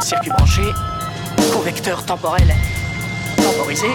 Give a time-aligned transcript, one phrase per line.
[0.00, 0.62] Circuit branché,
[1.52, 2.48] convecteur temporel
[3.36, 3.86] temporisé.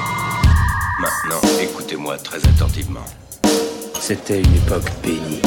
[0.99, 3.05] Maintenant, écoutez-moi très attentivement.
[3.99, 5.41] C'était une époque bénie.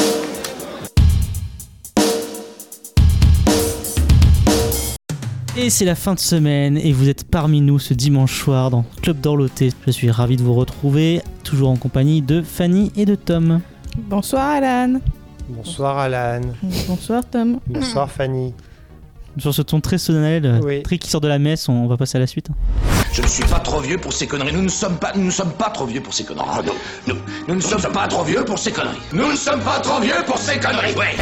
[5.57, 8.85] Et c'est la fin de semaine et vous êtes parmi nous ce dimanche soir dans
[9.03, 9.73] Club d'Orloté.
[9.87, 13.61] Je suis ravi de vous retrouver, toujours en compagnie de Fanny et de Tom.
[13.97, 15.01] Bonsoir Alan.
[15.49, 16.41] Bonsoir Alan.
[16.89, 17.61] Bonsoir Tom.
[17.67, 18.55] Bonsoir Fanny.
[19.39, 20.83] Sur ce ton très solennel, Oui.
[20.83, 22.49] très qui sort de la messe, on va passer à la suite.
[23.13, 24.53] Je ne suis pas trop vieux pour ces conneries.
[24.53, 26.47] Nous ne sommes pas, nous ne sommes pas trop vieux pour ces conneries.
[27.07, 28.99] nous, nous, nous ne sommes pas trop vieux pour ces conneries.
[29.13, 30.95] Nous ne sommes pas trop vieux pour ces conneries.
[30.95, 31.15] Ouais.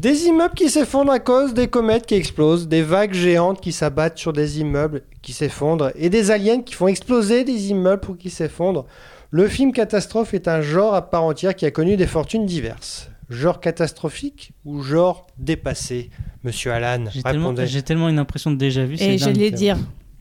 [0.00, 4.18] Des immeubles qui s'effondrent à cause des comètes qui explosent, des vagues géantes qui s'abattent
[4.18, 8.30] sur des immeubles qui s'effondrent, et des aliens qui font exploser des immeubles pour qu'ils
[8.30, 8.86] s'effondrent.
[9.30, 13.10] Le film catastrophe est un genre à part entière qui a connu des fortunes diverses.
[13.28, 16.10] Genre catastrophique ou genre dépassé
[16.44, 17.66] Monsieur Alan, J'ai tellement, répondez.
[17.66, 18.96] j'ai tellement une impression de déjà vu.
[19.00, 19.76] Et j'allais dire,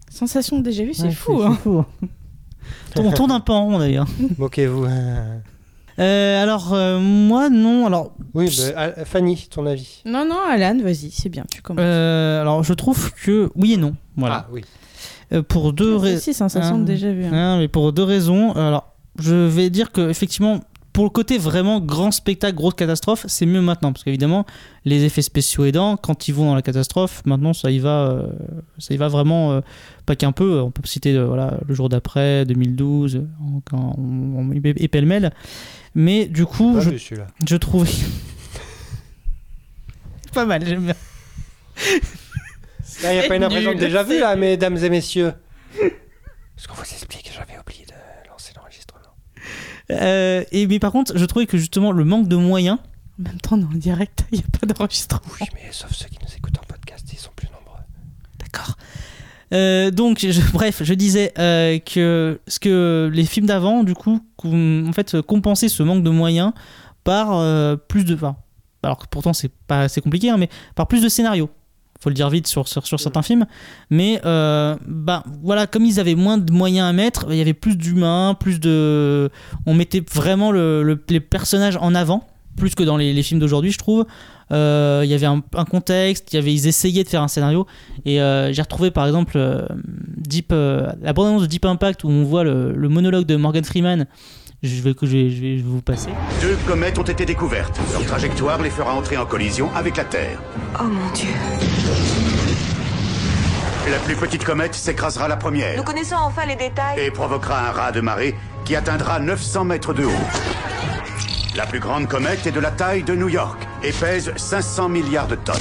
[0.09, 1.41] sensation de déjà vu, c'est Ouais, fou.
[1.43, 1.85] Hein.
[2.97, 4.07] On tourne un peu en rond d'ailleurs.
[4.39, 4.87] Moquez-vous.
[5.97, 7.85] Euh, alors, euh, moi, non.
[7.85, 11.83] Alors, Oui, bah, ah, Fanny, ton avis Non, non, Alan, vas-y, c'est bien, tu commences.
[11.85, 13.95] euh, alors, je trouve que oui et non.
[14.17, 14.45] Voilà.
[14.47, 14.61] Ah oui.
[15.31, 16.19] Euh, pour deux raisons.
[16.21, 16.85] si, sensation Ah.
[16.85, 17.25] déjà vu.
[17.25, 17.31] hein.
[17.33, 18.51] Hein, mais pour deux raisons.
[18.53, 20.59] Alors, je vais dire que effectivement,
[20.95, 24.45] pour le côté vraiment grand spectacle, grosse catastrophe, c'est mieux maintenant parce qu'évidemment,
[24.85, 28.27] les effets spéciaux aidant, quand ils vont dans la catastrophe, maintenant ça y va, euh,
[28.77, 29.61] ça y va vraiment euh,
[30.05, 30.61] pas qu'un peu.
[30.61, 35.33] On peut citer euh, voilà le jour d'après, 2012, en- quand on, on- et pêle-mêle.
[35.95, 36.99] Mais du coup, je, vu
[37.45, 37.89] je trouvais
[40.33, 40.65] pas mal.
[40.65, 40.95] J'aime bien.
[43.03, 45.33] Là, il n'y a pas une impression de déjà vu, là, mesdames et messieurs.
[46.57, 49.01] Ce qu'on vous explique, j'avais oublié de lancer l'enregistrement.
[49.91, 52.79] Euh, et mais par contre, je trouvais que justement le manque de moyens
[53.19, 55.21] En même temps, on est en direct, il n'y a pas d'enregistrement.
[55.39, 57.81] Oui, mais sauf ceux qui nous écoutent en podcast, ils sont plus nombreux.
[58.39, 58.75] D'accord.
[59.53, 64.19] Euh, donc, je- bref, je disais euh, que ce que les films d'avant, du coup,
[64.43, 66.51] en fait, compensaient ce manque de moyens
[67.03, 68.15] par euh, plus de.
[68.15, 68.35] Enfin,
[68.81, 71.49] alors que pourtant c'est pas assez compliqué, hein, mais par plus de scénarios.
[72.01, 73.45] Faut le dire vite sur, sur, sur certains films,
[73.89, 77.53] mais euh, bah voilà, comme ils avaient moins de moyens à mettre, il y avait
[77.53, 79.29] plus d'humains, plus de,
[79.65, 83.39] on mettait vraiment le, le- les personnages en avant, plus que dans les, les films
[83.39, 84.05] d'aujourd'hui, je trouve.
[84.51, 87.27] Euh, Il y avait un, un contexte, il y avait, ils essayaient de faire un
[87.29, 87.65] scénario,
[88.05, 89.65] et euh, j'ai retrouvé par exemple euh,
[90.17, 94.05] Deep, la bande-annonce de Deep Impact où on voit le, le monologue de Morgan Freeman.
[94.65, 96.09] Je vais, que je vais, je vais vous passer.
[96.41, 97.79] Deux comètes ont été découvertes.
[97.93, 100.41] Leur trajectoire les fera entrer en collision avec la Terre.
[100.79, 101.29] Oh mon dieu.
[103.91, 106.99] La plus petite comète s'écrasera la première Nous connaissons enfin les détails.
[106.99, 108.33] et provoquera un raz de marée
[108.63, 110.11] qui atteindra 900 mètres de haut.
[111.55, 115.27] La plus grande comète est de la taille de New York et pèse 500 milliards
[115.27, 115.55] de tonnes.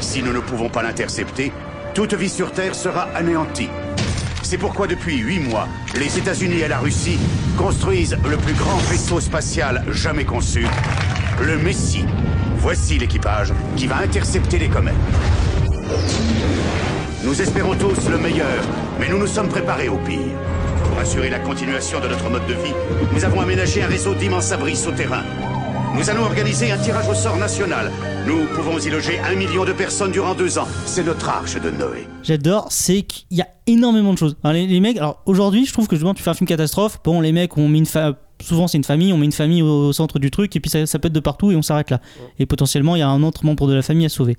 [0.00, 1.52] Si nous ne pouvons pas l'intercepter,
[1.94, 3.68] toute vie sur Terre sera anéantie.
[4.42, 7.18] C'est pourquoi depuis huit mois, les États-Unis et la Russie
[7.56, 10.66] construisent le plus grand vaisseau spatial jamais conçu,
[11.42, 12.04] le Messie.
[12.56, 14.94] Voici l'équipage qui va intercepter les comètes.
[17.22, 18.64] Nous espérons tous le meilleur,
[18.98, 20.36] mais nous nous sommes préparés au pire.
[20.88, 22.74] Pour assurer la continuation de notre mode de vie,
[23.12, 25.24] nous avons aménagé un réseau d'immenses abris souterrains.
[25.94, 27.90] Nous allons organiser un tirage au sort national.
[28.24, 30.68] Nous pouvons y loger un million de personnes durant deux ans.
[30.86, 32.06] C'est notre arche de Noé.
[32.22, 34.36] J'adore, c'est qu'il y a énormément de choses.
[34.44, 37.00] Alors, les, mecs, alors aujourd'hui, je trouve que justement, tu fais un film catastrophe.
[37.02, 37.86] Bon, les mecs, on met une
[38.40, 40.86] souvent c'est une famille, on met une famille au, centre du truc, et puis ça,
[40.86, 42.00] ça pète de partout et on s'arrête là.
[42.38, 44.36] Et potentiellement, il y a un autre membre de la famille à sauver.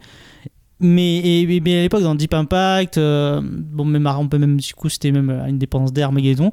[0.80, 5.12] Mais, à l'époque, dans Deep Impact, euh, bon, même, on peut même, du coup, c'était
[5.12, 6.52] même une dépense d'air, Armageddon,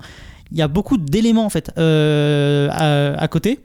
[0.51, 3.61] il y a beaucoup d'éléments en fait euh, à côté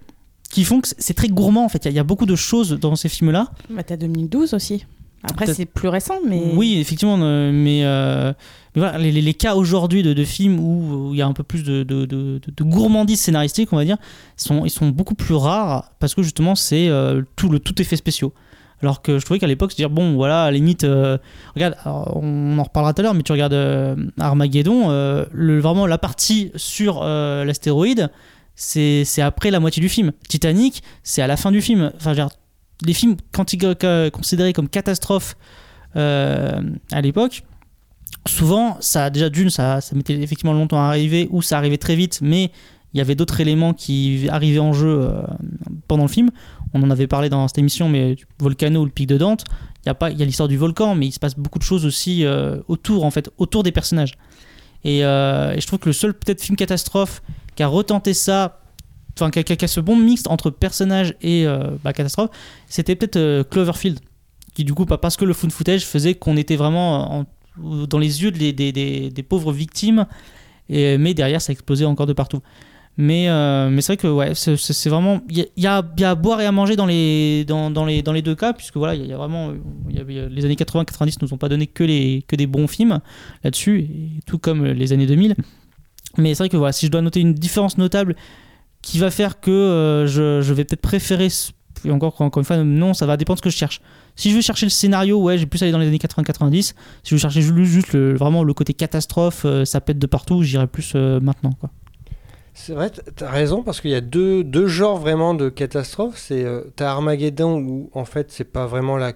[0.53, 1.83] qui font que c'est très gourmand en fait.
[1.85, 3.49] Il y a- il y, a beaucoup de choses dans ces films-là.
[3.69, 4.85] Bah, t'as 2012 aussi.
[5.23, 6.51] Après, c'est plus récent, mais.
[6.53, 8.33] Oui, effectivement, euh, mais, euh,
[8.75, 11.43] mais voilà, les, cas aujourd'hui de, de films où où il y a un peu
[11.43, 13.95] plus de, de, de- de gourmandise scénaristique, on va dire,
[14.35, 17.95] sont, ils sont beaucoup plus rares parce que justement, c'est euh, tout le tout effet
[17.95, 18.33] spéciaux.
[18.81, 21.17] Alors que je trouvais qu'à l'époque, se dire, bon, voilà, à la limite, euh,
[21.55, 25.87] regarde, on en reparlera tout à l'heure, mais tu regardes euh, Armageddon, euh, le, vraiment
[25.87, 28.09] la partie sur l'astéroïde,
[28.55, 30.11] c'est après la moitié du film.
[30.27, 31.91] Titanic, c'est à la fin du film.
[31.95, 32.13] Enfin,
[32.85, 33.75] les films, quand ils sont
[34.11, 35.35] considérés comme catastrophes
[35.95, 36.61] euh,
[36.91, 37.43] à l'époque,
[38.27, 42.19] souvent, ça déjà d'une, ça, mettait effectivement longtemps à arriver, ou ça arrivait très vite,
[42.21, 42.51] mais
[42.93, 45.23] il y avait d'autres éléments qui arrivaient en jeu euh,
[45.87, 46.29] pendant le film.
[46.73, 49.45] On en avait parlé dans cette émission, mais Volcano ou le pic de Dante,
[49.85, 52.25] il y a a l'histoire du volcan, mais il se passe beaucoup de choses aussi
[52.25, 54.13] euh, autour, en fait, autour des personnages.
[54.83, 57.21] Et, euh, et je trouve que le seul peut-être film catastrophe
[57.55, 58.61] qui a retenté ça,
[59.17, 62.29] enfin qui a, ce bon mix entre personnage et euh, bah, catastrophe,
[62.67, 63.99] c'était peut-être euh, Cloverfield,
[64.53, 67.25] qui du coup, pas- parce que le found footage faisait qu'on était vraiment en-
[67.87, 70.05] dans les yeux des, pauvres victimes,
[70.69, 72.39] mais derrière ça explosait encore de partout.
[72.95, 75.21] Mais, euh, c'est vrai que ouais, c'est- vraiment.
[75.29, 77.43] Il y a, à boire et à manger dans les,
[78.21, 79.51] deux cas, puisque voilà, il y a- vraiment.
[79.89, 82.99] les années 80-90 nous ont pas donné que, des bons films
[83.43, 83.87] là-dessus,
[84.27, 85.35] tout comme les années 2000.
[86.17, 88.15] Mais c'est vrai que voilà, si je dois noter une différence notable
[88.81, 91.29] qui va faire que euh, je, vais peut-être préférer.
[91.85, 93.81] Et encore, encore une fois, non, ça va dépendre de ce que je cherche.
[94.15, 96.61] Si je veux chercher le scénario, ouais, j'ai plus aller dans les années 80-90.
[96.61, 96.73] Si
[97.03, 100.67] je veux chercher ju- juste vraiment le côté catastrophe, euh, ça pète de partout, j'irai
[100.67, 101.51] plus euh, maintenant.
[102.53, 106.17] C'est vrai, t'as raison, parce qu'il y a deux, deux genres vraiment de catastrophes.
[106.17, 106.45] C'est
[106.75, 109.13] t'as Armageddon où en fait c'est pas vraiment la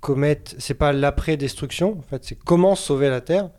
[0.00, 3.50] comète, c'est pas l'après-destruction, en fait c'est comment sauver la Terre.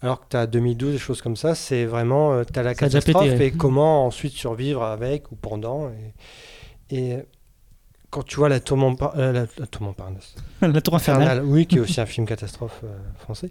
[0.00, 2.88] Alors que t'as 2012, des choses comme ça, c'est vraiment euh, t'as la Ça a
[2.88, 3.46] déjà catastrophe pété, ouais.
[3.48, 5.90] et comment ensuite survivre avec ou pendant.
[6.90, 7.16] Et, et
[8.10, 11.22] quand tu vois la tour Montpa- euh, la, la tour Montparnasse, la tour infernale.
[11.28, 13.50] Infernal, oui, qui est aussi un film catastrophe euh, français.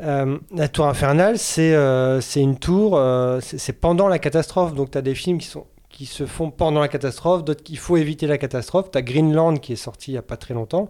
[0.00, 2.98] Euh, la tour infernale, c'est euh, c'est une tour,
[3.40, 4.74] c'est c'est pendant la catastrophe.
[4.74, 7.76] Donc, tu as des films qui, sont, qui se font pendant la catastrophe, d'autres qu'il
[7.78, 8.90] faut éviter la catastrophe.
[8.90, 10.88] Tu as Greenland qui est sorti il n'y a pas très longtemps.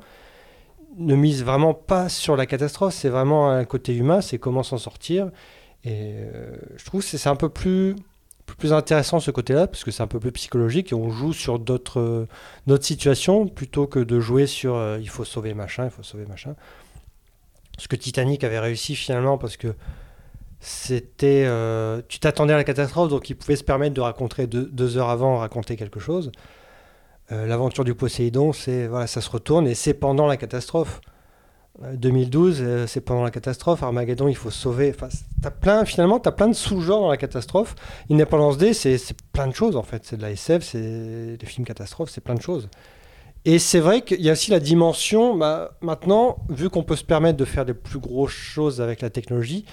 [0.99, 4.79] Ne mise vraiment pas sur la catastrophe, c'est vraiment un côté humain, c'est comment s'en
[4.79, 5.31] sortir.
[5.85, 7.97] Et euh, je trouve que c'est un peu plus,
[8.59, 11.59] plus intéressant ce côté-là, parce que c'est un peu plus psychologique et on joue sur
[11.59, 12.29] d'autres
[12.69, 16.27] euh, situations plutôt que de jouer sur euh, il faut sauver machin, il faut sauver
[16.27, 16.55] machin.
[17.79, 19.75] Ce que Titanic avait réussi finalement parce que
[20.61, 21.45] c'était.
[21.47, 25.09] euh, tu t'attendais à la catastrophe, donc il pouvait se permettre de raconter deux heures
[25.09, 26.31] avant, raconter quelque chose.
[27.31, 31.01] Euh, L'aventure du Poséidon, c'est voilà, ça se retourne et c'est pendant la catastrophe.
[31.83, 33.83] Euh, 2012, euh, c'est pendant la catastrophe.
[33.83, 34.93] Armageddon, il faut sauver.
[34.95, 35.09] Enfin,
[35.41, 37.75] t'as plein, finalement, tu as plein de sous-genres dans la catastrophe.
[38.11, 40.05] Independence Day, c'est c'est plein de choses en fait.
[40.05, 42.69] C'est de la SF, c'est des films catastrophes, c'est plein de choses.
[43.45, 47.05] Et c'est vrai qu'il y a aussi la dimension, bah, maintenant, vu qu'on peut se
[47.05, 49.65] permettre de faire des plus grosses choses avec la technologie,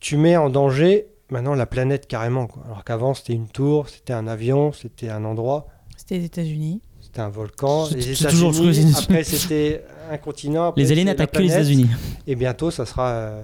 [0.00, 2.48] tu mets en danger maintenant la planète carrément.
[2.66, 5.66] Alors qu'avant, c'était une tour, c'était un avion, c'était un endroit,
[6.06, 6.80] C'était les États-Unis.
[7.00, 7.86] c'était un volcan.
[7.86, 8.94] C'est- Les États-Unis, les États-Unis.
[8.96, 10.68] après, c'était un continent.
[10.68, 11.52] après, Les aliens attaquent que les.
[11.52, 11.88] États-Unis.
[12.28, 13.42] Et bientôt, ça sera euh,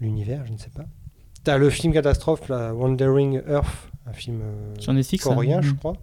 [0.00, 0.84] l'univers, je ne sais pas.
[1.44, 3.66] T'as le film catastrophe, là, Wandering Earth,
[4.06, 5.68] un film euh, Sur Netflix, coréen, ça.
[5.68, 5.94] je crois.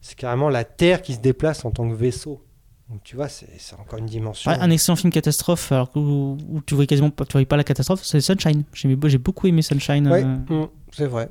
[0.00, 2.42] C'est carrément la Terre qui se déplace en tant que vaisseau.
[2.90, 4.50] Donc tu vois, c'est encore une dimension.
[4.50, 7.46] Ouais, un excellent film catastrophe, alors que- où, où tu voyais quasiment pas, tu voyais
[7.46, 8.64] pas la catastrophe, c'est Sunshine.
[8.74, 10.06] J'ai j'ai beaucoup aimé Sunshine.
[10.08, 11.28] Ouais, euh, mm, c'est vrai.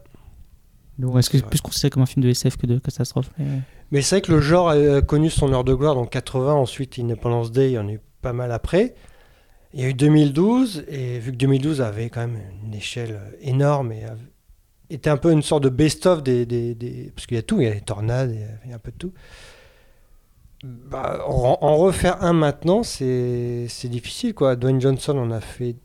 [1.00, 3.46] Donc est-ce que c'est plus considéré comme un film de SF que de catastrophe mais-
[3.92, 6.98] Mais c'est vrai que le genre a connu son heure de gloire dans 80, ensuite
[7.00, 8.96] Independence Day, il y en a eu pas mal après.
[9.74, 13.92] Il y a eu 2012, et vu que 2012 avait quand même une échelle énorme
[13.92, 14.04] et
[14.92, 17.60] était un peu une sorte de best-of des, des, des- Parce qu'il y a tout,
[17.60, 19.14] il y a les tornades, il y a- un peu de tout.
[20.64, 24.56] Bah, en, en refaire un maintenant, c'est c'est difficile, quoi.
[24.56, 25.76] Dwayne Johnson en a fait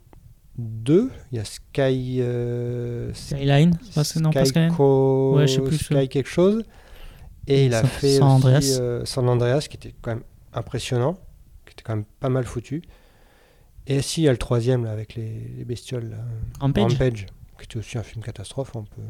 [0.59, 1.11] deux.
[1.33, 2.19] Il y a Sky...
[2.21, 6.65] euh, Skyline non, pas Sky Skyline Co- Ouais, je sais plus, Sky quelque chose.
[7.47, 8.79] Et il a San- fait San aussi, Andreas.
[8.81, 11.15] euh, San Andreas, qui était quand même impressionnant,
[11.65, 12.83] qui était quand même pas mal foutu.
[13.87, 16.11] Et si, il y a le troisième là, avec les, les bestioles.
[16.11, 16.17] là.
[16.61, 17.27] Rampage.
[17.59, 19.01] qui était aussi un film catastrophe un peu.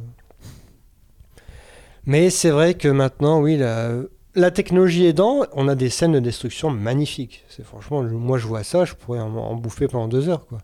[2.07, 3.93] Mais c'est vrai que maintenant, oui, la,
[4.35, 7.45] la technologie aidant, on a des scènes de destruction magnifiques.
[7.49, 10.47] C'est franchement, moi je vois ça, je pourrais en, en bouffer pendant deux heures.
[10.47, 10.59] Quoi.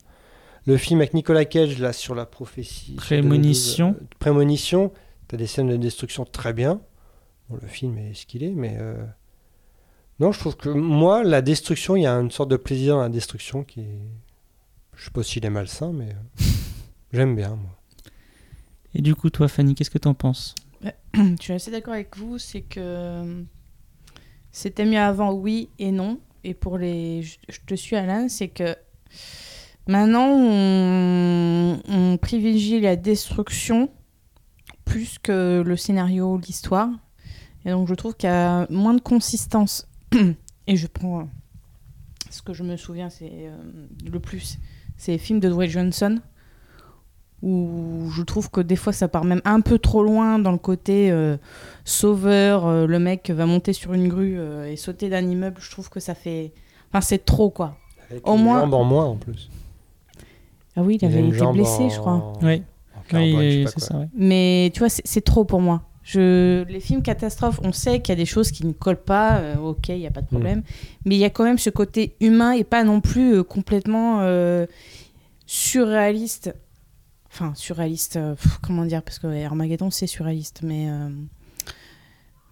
[0.67, 2.93] Le film avec Nicolas Cage, là, sur la prophétie.
[2.93, 3.89] sur Prémonition.
[3.89, 4.93] 2012, euh, Prémonition,
[5.29, 6.81] tu as des scènes de destruction très bien.
[7.51, 8.77] Bon, le film est ce qu'il est, mais.
[8.81, 9.05] euh,
[10.21, 13.03] Non, je trouve que moi, la destruction, il y a une sorte de plaisir dans
[13.03, 13.99] la destruction qui est.
[14.97, 16.09] Je sais pas s'il est malsain, mais.
[16.11, 16.45] euh,
[17.13, 17.79] J'aime bien, moi.
[18.95, 20.55] Et du coup, toi, Fanny, qu'est-ce que t'en penses?
[21.15, 23.45] Je suis assez d'accord avec vous, c'est que
[24.53, 26.21] c'était mieux avant, oui et non.
[26.45, 27.23] Et pour les.
[27.23, 28.75] Je, je te suis, Alain, c'est que
[29.87, 33.89] maintenant, on, on privilégie la destruction
[34.85, 36.89] plus que le scénario, l'histoire.
[37.65, 39.89] Et donc, je trouve qu'il y a moins de consistance.
[40.67, 41.21] et je prends.
[41.21, 41.25] euh,
[42.31, 43.57] Ce que je me souviens, c'est euh,
[44.11, 44.59] le plus.
[44.97, 46.21] C'est les films de Dwayne Johnson
[47.43, 50.57] où je trouve que des fois ça part même un peu trop loin dans le
[50.59, 51.37] côté euh,
[51.85, 55.91] sauveur, euh, le mec va monter sur une grue et sauter d'un immeuble, je trouve
[55.91, 56.55] que ça fait...
[56.91, 57.77] Enfin c'est trop quoi.
[58.11, 59.51] Avec Au une moins- jambe en moins en plus.
[60.77, 62.33] Ah oui, il avait été blessé en- je crois.
[62.43, 62.63] Oui,
[63.09, 64.09] carbone, c'est ça, ouais.
[64.17, 65.83] Mais tu vois, c'est trop pour moi.
[66.03, 66.65] Je...
[66.65, 69.57] Les films catastrophes, on sait qu'il y a des choses qui ne collent pas, euh,
[69.57, 70.63] ok, il n'y a pas de problème.
[71.07, 74.21] Mais il y a quand même ce côté humain et pas non plus euh, complètement
[74.21, 74.67] euh,
[75.47, 76.55] surréaliste.
[77.31, 79.03] Enfin, surréaliste, euh, pff, comment dire?
[79.03, 81.09] Parce que Armageddon, c'est surréaliste, mais euh,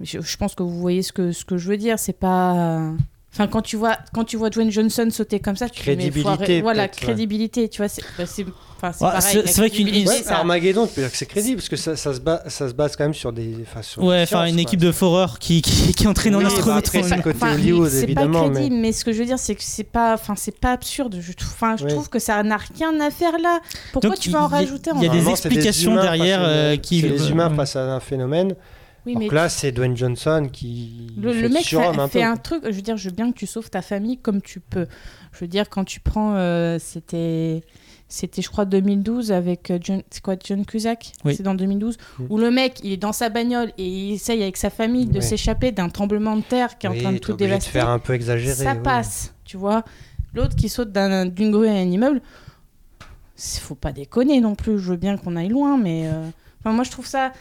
[0.00, 1.98] je, je pense que vous voyez ce que, ce que je veux dire.
[1.98, 2.92] C'est pas.
[3.34, 6.60] Enfin, quand tu vois, quand tu vois Dwayne Johnson sauter comme ça, tu Crédibilité, arrêter-
[6.60, 6.90] Voilà, ouais.
[6.94, 7.88] crédibilité, tu vois.
[7.88, 8.44] C'est bah, c'est-
[8.76, 9.22] enfin, c'est Ouais, pareil.
[9.32, 11.70] c'est- la c'est vrai qu'une- Ouais, ça- Armageddon, tu peux dire que c'est crédible parce
[11.70, 13.56] que ça, ça se base, ça se base quand même sur des.
[13.62, 14.62] Enfin, sur Ouais, enfin une quoi.
[14.62, 16.66] équipe de foreurs qui, qui, qui entraîne en Oui, astronaute.
[16.66, 18.92] bah, après, c'est pas crédible, mais...
[18.92, 21.16] ce que je veux dire, c'est que c'est pas, enfin, c'est pas absurde.
[21.18, 23.60] Je, trouve- enfin, je trouve que ça n'a rien à faire là.
[23.94, 27.00] Pourquoi Donc, tu vas en rajouter en il y a des explications derrière, euh, qui-
[27.00, 28.54] les humains face à un phénomène.
[29.04, 31.12] Oui, Donc mais là, c'est Dwayne Johnson qui.
[31.18, 32.24] le, fait le mec fait, un fait peu.
[32.24, 32.62] un truc.
[32.64, 34.86] Je veux dire, je veux bien que tu sauves ta famille comme tu peux.
[35.32, 37.62] Je veux dire, quand tu prends, euh, c'était,
[38.06, 41.12] c'était, je crois, 2012 avec euh, John, c'est quoi, John Cusack?
[41.24, 41.34] Oui.
[41.34, 42.24] C'est dans 2012 Mm.
[42.30, 45.18] où le mec, il est dans sa bagnole et il essaye avec sa famille de
[45.18, 45.22] Oui.
[45.24, 47.70] s'échapper d'un tremblement de terre qui est Oui, en train de tout obligé de dévaster.
[47.72, 48.54] faire un peu exagéré.
[48.54, 48.82] ça oui.
[48.84, 49.82] passe, tu vois.
[50.34, 52.20] L'autre qui saute d'un- d'une grue à un immeuble,
[53.36, 54.78] faut pas déconner non plus.
[54.78, 56.22] Je veux bien qu'on aille loin, mais euh,
[56.60, 57.32] enfin, moi je trouve ça,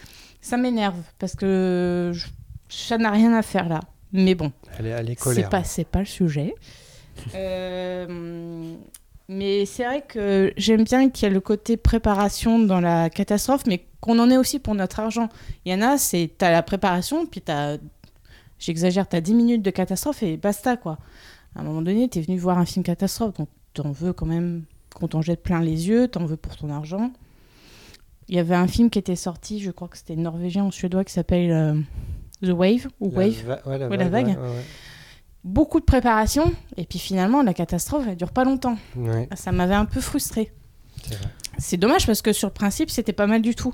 [0.42, 2.28] ça m'énerve parce que je-
[2.70, 3.80] ça n'a rien à faire là.
[4.14, 5.50] Mais bon, Elle est, elle est c'est colère.
[5.50, 6.54] pas, c'est pas le sujet.
[7.36, 8.76] Euh,
[9.28, 13.64] mais c'est vrai que j'aime bien qu'il y ait le côté préparation dans la catastrophe,
[13.68, 15.30] mais qu'on en ait aussi pour notre argent.
[15.66, 17.78] Il y en a, c'est t'as la préparation, puis t'as,
[18.60, 20.98] j'exagère, t'as 10 minutes de catastrophe et basta quoi.
[21.56, 24.64] À un moment donné, t'es venu voir un film catastrophe, donc t'en veux quand même
[24.96, 27.12] qu'on t'en jette plein les yeux, t'en veux pour ton argent.
[28.32, 31.04] Il y avait un film qui était sorti, je crois que c'était norvégien ou suédois,
[31.04, 31.74] qui s'appelle euh,
[32.42, 34.28] The Wave ou La Wave va- ouais, la Ouais, la vague.
[34.28, 34.36] ouais,
[35.44, 38.78] beaucoup de préparation et puis finalement la catastrophe elle dure pas longtemps.
[39.36, 40.52] Ça m'avait un peu frustré.
[41.58, 43.74] C'est dommage parce que sur le principe c'était pas mal du tout.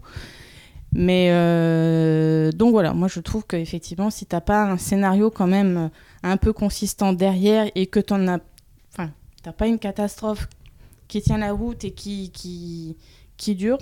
[0.93, 5.77] Mais euh, donc voilà, moi je trouve qu'effectivement si t'as pas un scénario quand même
[5.77, 5.89] euh,
[6.23, 8.39] un peu consistant derrière et que t'en as,
[8.93, 9.11] enfin
[9.43, 10.47] t'as pas une catastrophe
[11.09, 12.95] qui tient la route et qui qui
[13.35, 13.77] qui dure,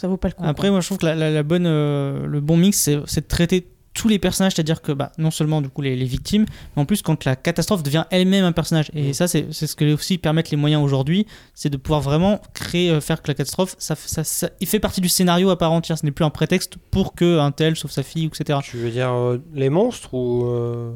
[0.00, 0.42] ça vaut pas le coup.
[0.44, 0.70] Après, quoi.
[0.72, 3.66] moi, je trouve que la, la- la bonne, euh, le bon mix, c'est de traiter
[3.92, 6.84] tous les personnages, c'est-à-dire que bah, non seulement du coup les, les victimes, mais en
[6.86, 8.88] plus quand la catastrophe devient elle-même un personnage.
[8.94, 9.12] Et Mm.
[9.14, 12.90] ça, c'est c'est ce que aussi permettent les moyens aujourd'hui, c'est de pouvoir vraiment créer,
[12.90, 15.72] euh, faire que la catastrophe, ça, ça, ça- il fait partie du scénario à part
[15.72, 15.98] entière.
[15.98, 18.60] Ce n'est plus un prétexte pour que un tel sauve sa fille, etc.
[18.62, 20.44] Tu veux dire euh, les monstres ou.
[20.46, 20.92] euh,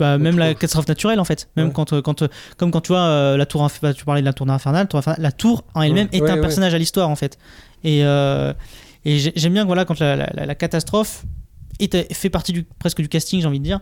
[0.00, 1.48] Bah, même la catastrophe naturelle en fait.
[1.56, 1.72] Même Ouais.
[1.72, 2.24] quand, quand,
[2.56, 5.30] comme quand tu vois euh, la tour, bah, tu parlais de la tour infernale, la
[5.30, 6.18] tour en elle-même Ouais.
[6.18, 6.40] est Ouais, un ouais.
[6.40, 7.38] personnage à l'histoire en fait.
[7.84, 8.52] Et, euh,
[9.04, 11.24] et j'aime bien voilà quand la, la- la- la catastrophe
[11.78, 13.80] est, fait partie du, presque du casting, j'ai envie de dire,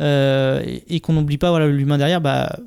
[0.00, 2.20] euh, et, et qu'on n'oublie pas voilà l'humain derrière.
[2.20, 2.58] Bah,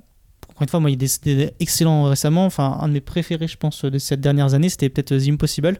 [0.49, 2.45] encore une fois, moi il y a des, des excellents récemment.
[2.45, 5.79] Enfin, un de mes préférés, je pense, de ces dernières années, c'était peut-être The Impossible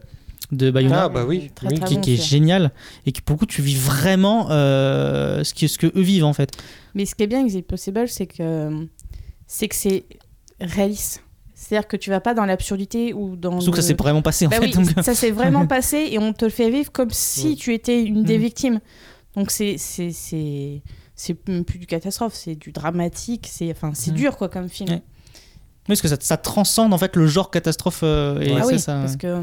[0.51, 1.49] de Bayona Ah, bah oui.
[1.55, 1.75] Très, oui.
[1.79, 2.71] très qui, bon, qui est génial
[3.05, 6.51] et qui pour le coup tu vis vraiment euh, ce que eux vivent en fait.
[6.95, 8.87] Mais ce qui est bien avec The Impossible, c'est que
[9.45, 10.05] c'est que c'est
[10.61, 11.23] réaliste.
[11.67, 13.59] C'est-à-dire que tu vas pas dans l'absurdité ou dans.
[13.59, 14.65] Surtout que ça le- s'est vraiment passé en Bah fait.
[14.67, 17.55] oui, donc- ça s'est vraiment passé et on te le fait vivre comme si Ouais.
[17.55, 18.43] tu étais une des Mhm.
[18.43, 18.79] victimes.
[19.36, 20.81] Donc c'est c'est c'est
[21.13, 24.17] c'est même plus du catastrophe, c'est du dramatique, c'est enfin c'est Mhm.
[24.17, 24.89] dur quoi comme film.
[24.91, 25.01] Ouais.
[25.01, 25.01] Oui,
[25.95, 28.79] parce que ça, ça transcende en fait le genre catastrophe euh, et ah ça, oui,
[28.79, 29.41] ça- parce que euh,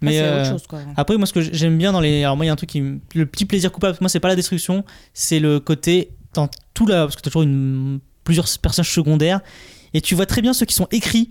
[0.00, 0.78] mais c'est euh, autre chose quoi.
[0.96, 2.68] après moi ce que j'aime bien dans les alors moi il y a un truc
[2.70, 2.80] qui
[3.14, 4.84] le petit plaisir coupable moi c'est pas la destruction
[5.14, 9.40] c'est le côté dans tout là parce que t'as toujours une plusieurs personnages secondaires
[9.94, 11.30] et tu vois très bien ceux qui sont écrits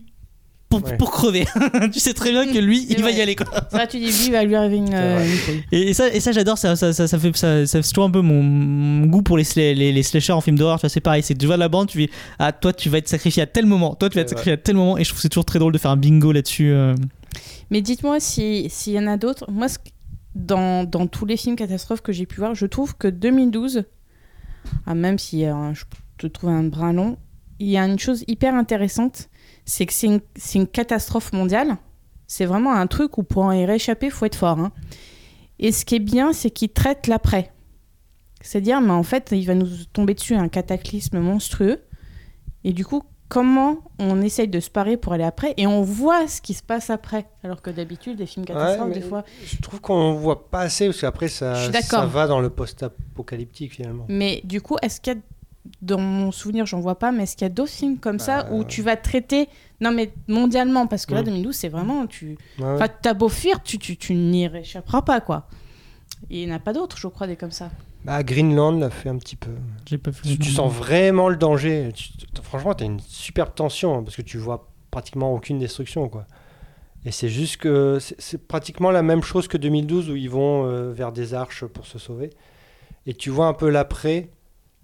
[0.69, 0.97] pour, Ouais.
[0.97, 1.45] pour crever
[1.93, 4.25] tu sais très bien que lui il va y aller quoi vrai, tu dis lui
[4.25, 5.23] il va lui arriver une, euh.
[5.71, 8.05] Et, et ça, et ça j'adore, ça, ça, ça, ça fait, ça, ça, c'est toujours
[8.05, 10.77] un peu mon, mon goût pour les, les, les slashers en film d'horreur.
[10.79, 12.97] Tu vois, c'est pareil, c'est tu vois la bande, tu dis, ah, toi, tu vas
[12.97, 14.97] être sacrifié à tel moment, toi, tu vas être sacrifié à tel moment.
[14.97, 16.71] Et je trouve que c'est toujours très drôle de faire un bingo là-dessus.
[16.71, 16.95] euh.
[17.69, 19.45] Mais dites-moi si- s'il y en a d'autres.
[19.51, 19.77] Moi, ce-
[20.33, 23.83] dans, dans tous les films catastrophes que j'ai pu voir, je trouve que 2012,
[24.87, 25.83] ah, même si euh, je
[26.17, 27.17] te trouve un brin long,
[27.59, 29.29] il y a une chose hyper intéressante,
[29.65, 30.19] c'est que c'est
[30.55, 31.77] une, catastrophe mondiale.
[32.27, 34.59] C'est vraiment un truc où pour en y réchapper, faut être fort.
[34.59, 34.71] hein.
[35.59, 37.51] Et ce qui est bien, c'est qu'il traite l'après.
[38.41, 41.81] C'est-à-dire, mais en fait, il va nous tomber dessus un cataclysme monstrueux.
[42.65, 45.53] Et du coup, comment on essaye de se parer pour aller après?
[45.57, 47.25] Et on voit ce qui se passe après.
[47.43, 49.23] Alors que d'habitude, les films catastrophes, Ouais, des fois.
[49.45, 54.05] Je trouve qu'on voit pas assez parce qu'après ça, ça va dans le post-apocalyptique finalement.
[54.09, 55.19] Mais du coup, est-ce qu'il y a.
[55.81, 58.51] Dans mon souvenir, j'en vois pas, mais est-ce qu'il y a d'autres films comme ça
[58.51, 59.47] où tu vas traiter.
[59.79, 61.25] Non, mais mondialement, parce que là, Mm.
[61.25, 62.05] 2012, c'est vraiment.
[62.07, 62.37] Tu...
[62.59, 62.65] Ouais.
[62.65, 65.47] Enfin, t'as beau fuir, tu, tu, tu n'y réchapperas pas, quoi.
[66.29, 67.69] Et il n'y en a pas d'autres, je crois, des comme ça.
[68.05, 69.51] Bah, Greenland l'a fait un petit peu.
[69.85, 70.21] J'ai pas vu.
[70.23, 71.91] Tu, tu sens vraiment le danger.
[71.93, 72.09] Tu-
[72.41, 76.09] franchement, tu as une superbe tension hein, parce que tu vois pratiquement aucune destruction.
[76.09, 76.25] quoi.
[77.05, 80.65] Et c'est juste que c'est- c'est pratiquement la même chose que 2012 où ils vont
[80.65, 82.29] euh, vers des arches pour se sauver.
[83.05, 84.29] Et tu vois un peu l'après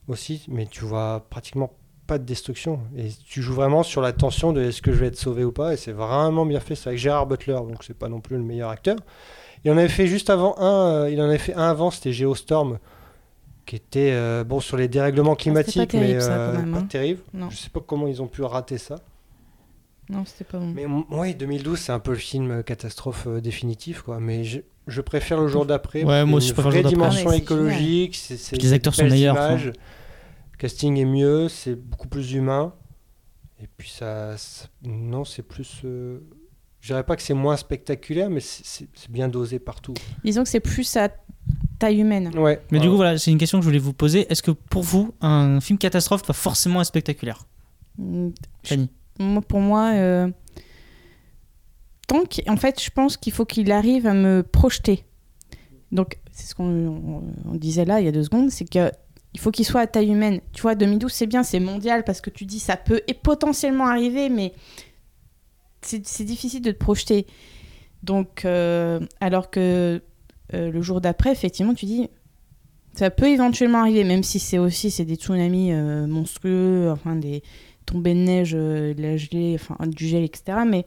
[0.09, 1.71] aussi, mais tu vois pratiquement
[2.07, 2.79] pas de destruction.
[2.97, 5.51] Et tu joues vraiment sur la tension de est-ce que je vais être sauvé ou
[5.51, 5.73] pas.
[5.73, 6.75] Et c'est vraiment bien fait.
[6.75, 8.97] C'est avec Gérard Butler, donc c'est pas non plus le meilleur acteur.
[9.63, 12.13] Il en avait fait juste avant un, euh, il en avait fait un avant, c'était
[12.13, 12.79] Geostorm,
[13.65, 16.77] qui était euh, bon sur les dérèglements climatiques, terrible, mais ça, euh, quand même, pas
[16.79, 16.87] hein.
[16.89, 17.21] terrible.
[17.33, 17.49] Non.
[17.49, 18.95] Je sais pas comment ils ont pu rater ça.
[20.09, 20.71] Non, c'était pas bon.
[20.73, 24.19] Mais oui, 2012, c'est un peu le film catastrophe euh, définitif, quoi.
[24.19, 26.03] Mais je, je préfère le jour d'après.
[26.03, 27.17] Ouais, moi aussi, a je préfère une le vraie jour d'après.
[27.17, 28.19] dimension Ah, écologique.
[28.53, 29.77] les acteurs sont meilleurs, images, enfin.
[30.59, 32.73] Le casting est mieux, c'est beaucoup plus humain.
[33.63, 35.79] Et puis ça, ça- non, c'est plus.
[35.85, 36.19] euh,
[36.81, 39.93] je dirais pas que c'est moins spectaculaire, mais c'est- bien dosé partout.
[40.25, 41.07] Disons que c'est plus à
[41.79, 42.37] taille humaine.
[42.37, 42.59] Ouais.
[42.71, 44.29] Mais du coup, voilà, c'est une question que je voulais vous poser.
[44.29, 47.45] Est-ce que pour vous, un film catastrophe doit forcément être spectaculaire
[47.97, 48.31] Mm,
[48.63, 50.29] Fanny Moi, pour moi, euh,
[52.05, 55.05] tant qu'en fait, je pense qu'il faut qu'il arrive à me projeter.
[55.93, 58.91] Donc, c'est ce qu'on on- on disait là il y a deux secondes, c'est que
[59.33, 60.41] il faut qu'il soit à taille humaine.
[60.53, 63.87] Tu vois, 2012, c'est bien, c'est mondial parce que tu dis ça peut et potentiellement
[63.87, 64.53] arriver, mais
[65.81, 67.25] c'est difficile de te projeter.
[68.03, 70.01] Donc, euh, alors que
[70.53, 72.09] euh, le jour d'après, effectivement, tu dis
[72.95, 77.43] ça peut éventuellement arriver, même si c'est aussi c'est des tsunamis euh, monstrueux, enfin des
[77.85, 80.59] tombées de neige, de la gelée, enfin du gel, etc.
[80.67, 80.85] Mais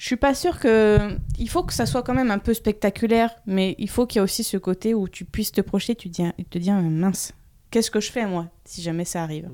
[0.00, 1.14] je suis pas sûre que.
[1.38, 4.20] Il faut que ça soit quand même un peu spectaculaire, mais il faut qu'il y
[4.20, 7.32] ait aussi ce côté où tu puisses te projeter, tu te dis, te dire mince,
[7.70, 9.50] qu'est-ce que je fais moi si jamais ça arrive?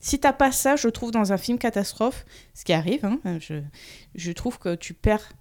[0.00, 3.62] Si t'as pas ça, je trouve dans un film catastrophe, ce qui arrive, hein, je,
[4.14, 5.32] je trouve que tu perds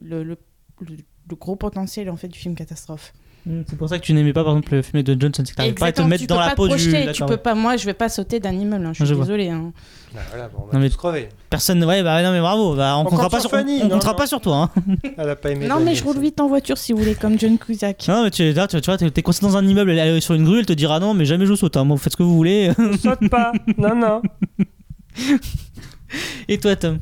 [0.00, 0.36] le, le,
[0.80, 0.96] le-
[1.28, 3.12] le gros potentiel en fait du film catastrophe.
[3.66, 5.42] C'est pour ça que tu n'aimais pas, par exemple, le film de Johnson.
[5.46, 6.74] C'est que t'arrives pas à te mettre tu dans la peau du.
[6.74, 7.54] projeter, tu D'accord, peux pas.
[7.54, 8.84] Moi, je vais pas sauter d'un immeuble.
[8.84, 9.48] hein, je suis Je désolée.
[9.48, 9.72] hein.
[10.14, 11.28] Bah voilà, bon, on va Non, mais- crever.
[11.48, 11.82] Personne.
[11.84, 12.76] Ouais, bah non, mais bravo.
[12.76, 14.18] Bah, on On comptera compte pas sur on- Fanny, on non, comptera non.
[14.18, 14.70] pas sur toi.
[14.76, 14.80] hein.
[15.16, 15.66] Elle a pas aimé.
[15.68, 18.04] Non, mais je roule vite en voiture si vous voulez, comme John Cusack.
[18.08, 20.34] Non, mais tu, là, tu, tu vois, t'es coincé dans un immeuble, elle est sur
[20.34, 21.76] une grue, elle te dira non, mais jamais je saute.
[21.78, 21.84] hein.
[21.84, 22.70] Moi, vous faites ce que vous voulez.
[23.02, 23.52] Saute pas.
[23.78, 24.22] Non, non.
[26.48, 26.98] Et toi, Tom?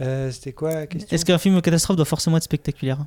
[0.00, 1.08] Euh, C'était quoi la question?
[1.14, 2.98] Est-ce qu'un film catastrophe doit forcément être spectaculaire?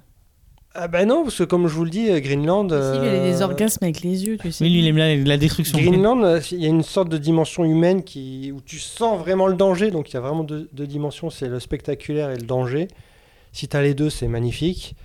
[0.77, 2.69] Ah bah non, parce que comme je vous le dis, Greenland.
[2.69, 4.63] Si, il a des euh, orgasmes avec les yeux, tu sais.
[4.65, 5.79] Oui, lui, il aime la, la destruction.
[5.79, 9.47] Greenland, euh, il y a une sorte de dimension humaine qui, où tu sens vraiment
[9.47, 9.89] le danger.
[9.89, 12.89] Donc il y a vraiment deux, deux dimensions, c'est le spectaculaire et le danger.
[13.53, 14.97] Si tu as les deux, c'est magnifique.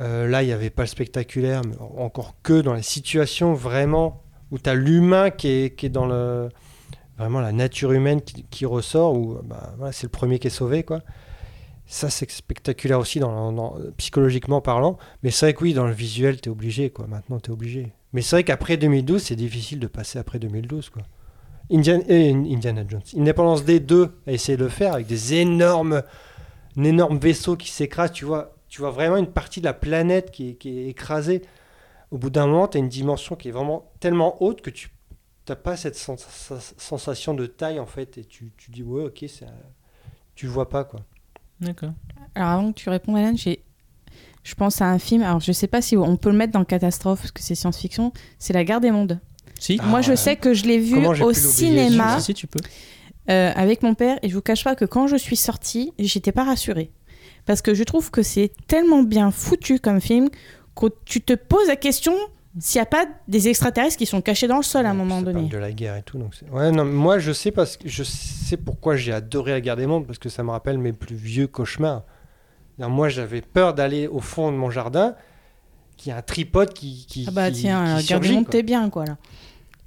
[0.00, 4.22] Euh, là, il n'y avait pas le spectaculaire, mais encore que dans les situations vraiment
[4.50, 6.48] où tu as l'humain qui est, qui est dans le,
[7.18, 10.50] vraiment la nature humaine qui, qui ressort, où bah, voilà, c'est le premier qui est
[10.50, 10.82] sauvé.
[10.82, 11.02] quoi.
[11.92, 13.20] Ça, c'est spectaculaire aussi
[13.98, 14.96] psychologiquement parlant.
[15.22, 16.88] Mais c'est vrai que oui, dans le visuel, tu es obligé.
[16.88, 17.06] quoi.
[17.06, 17.92] Maintenant, tu es obligé.
[18.14, 20.88] Mais c'est vrai qu'après 2012, c'est difficile de passer après 2012.
[20.88, 21.02] Quoi.
[21.70, 23.02] Euh, Indiana Jones.
[23.14, 26.02] Independence D2 a essayé de le faire avec des énormes,
[26.78, 27.20] un énorme
[27.58, 28.12] qui s'écrase.
[28.12, 31.42] Tu vois, tu vois vraiment une partie de la planète qui est, écrasée.
[32.10, 34.88] Au bout d'un moment, tu as une dimension qui est vraiment tellement haute que tu
[35.46, 38.16] n'as pas cette sens- sens- sensation de taille en fait.
[38.16, 39.46] Et tu, tu dis, ouais, ok, un-
[40.34, 40.84] tu vois pas.
[40.84, 41.00] quoi.
[41.62, 41.92] D'accord.
[42.34, 43.62] Alors avant que tu répondes, Alan, j'ai...
[44.44, 45.22] je pense à un film.
[45.22, 48.12] Alors je sais pas si on peut le mettre dans catastrophe parce que c'est science-fiction.
[48.38, 49.20] C'est La Guerre des Mondes.
[49.60, 50.16] Si Ah, Moi, je ouais.
[50.16, 52.58] sais que je l'ai vu au cinéma Si, si, tu peux.
[53.30, 56.32] euh, avec mon père et je vous cache pas que quand je suis sortie, j'étais
[56.32, 56.90] pas rassurée
[57.46, 60.28] parce que je trouve que c'est tellement bien foutu comme film
[60.74, 62.14] que tu te poses la question
[62.58, 65.18] s'il n'y a pas des extraterrestres qui sont cachés dans le sol à un moment
[65.20, 65.48] ça parle donné.
[65.48, 66.18] de la guerre et tout.
[66.18, 69.76] Donc ouais, non, moi je sais parce que je sais pourquoi j'ai adoré la guerre
[69.76, 72.02] des mondes parce que ça me rappelle mes plus vieux cauchemars.
[72.78, 75.14] Moi j'avais peur d'aller au fond de mon jardin,
[75.96, 78.48] qu'il y a un tripode qui qui Ah bah qui- tiens, qui Guerre des Mondes,
[78.50, 79.16] t'es bien quoi là.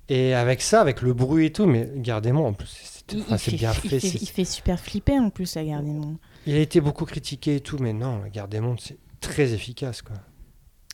[0.07, 3.17] Et avec ça, avec le bruit et tout, mais guerre des mondes en plus, c'est
[3.19, 3.97] enfin, c'est fait, bien il fait.
[4.07, 6.17] il fait super flipper en plus la Guerre des Mondes.
[6.47, 9.53] Il a été beaucoup critiqué et tout, mais non, la guerre des mondes c'est très
[9.53, 10.15] efficace quoi.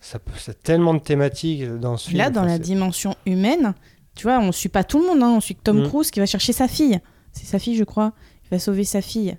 [0.04, 2.18] Ça peut, c'est tellement de thématiques dans ce film.
[2.18, 3.74] Là, dans enfin, la dimension humaine,
[4.16, 5.22] tu vois, on suit pas tout le monde.
[5.24, 5.30] Hein.
[5.38, 5.88] On suit que Tom Mm.
[5.88, 7.00] Cruise qui va chercher sa fille.
[7.34, 8.14] C'est sa fille, je crois.
[8.46, 9.38] Il va sauver sa fille.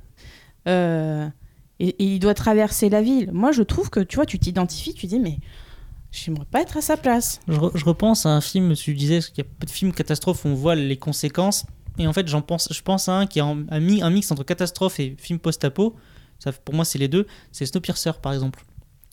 [0.69, 1.29] Euh,
[1.81, 3.31] et, et il doit traverser la ville.
[3.33, 5.39] Moi, je trouve que, tu vois, tu t'identifies, tu dis, mais
[6.13, 7.41] j'aimerais pas être à sa place.
[7.49, 9.93] Je, re- je repense à un film, tu disais qu'il y a peu de films
[9.93, 11.67] catastrophes où on voit les conséquences.
[11.99, 14.31] Et en fait, j'en pense, je pense à un qui est en- un, un mix
[14.31, 15.97] entre catastrophe et film post-apo.
[16.39, 17.27] Ça, pour moi, c'est les deux.
[17.51, 18.65] C'est Snowpiercer, par exemple.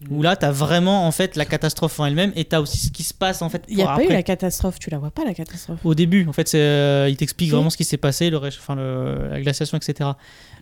[0.10, 3.04] Où là, t'as vraiment en fait la catastrophe en elle-même et t'as aussi ce qui
[3.04, 3.64] se passe en fait.
[3.68, 4.80] Il n'y a pas eu la catastrophe.
[4.80, 5.80] Tu la vois pas, la catastrophe.
[5.84, 9.28] Au début, en fait, euh, il t'explique vraiment ce qui s'est passé, le, enfin, le-
[9.30, 10.12] la glaciation, etc.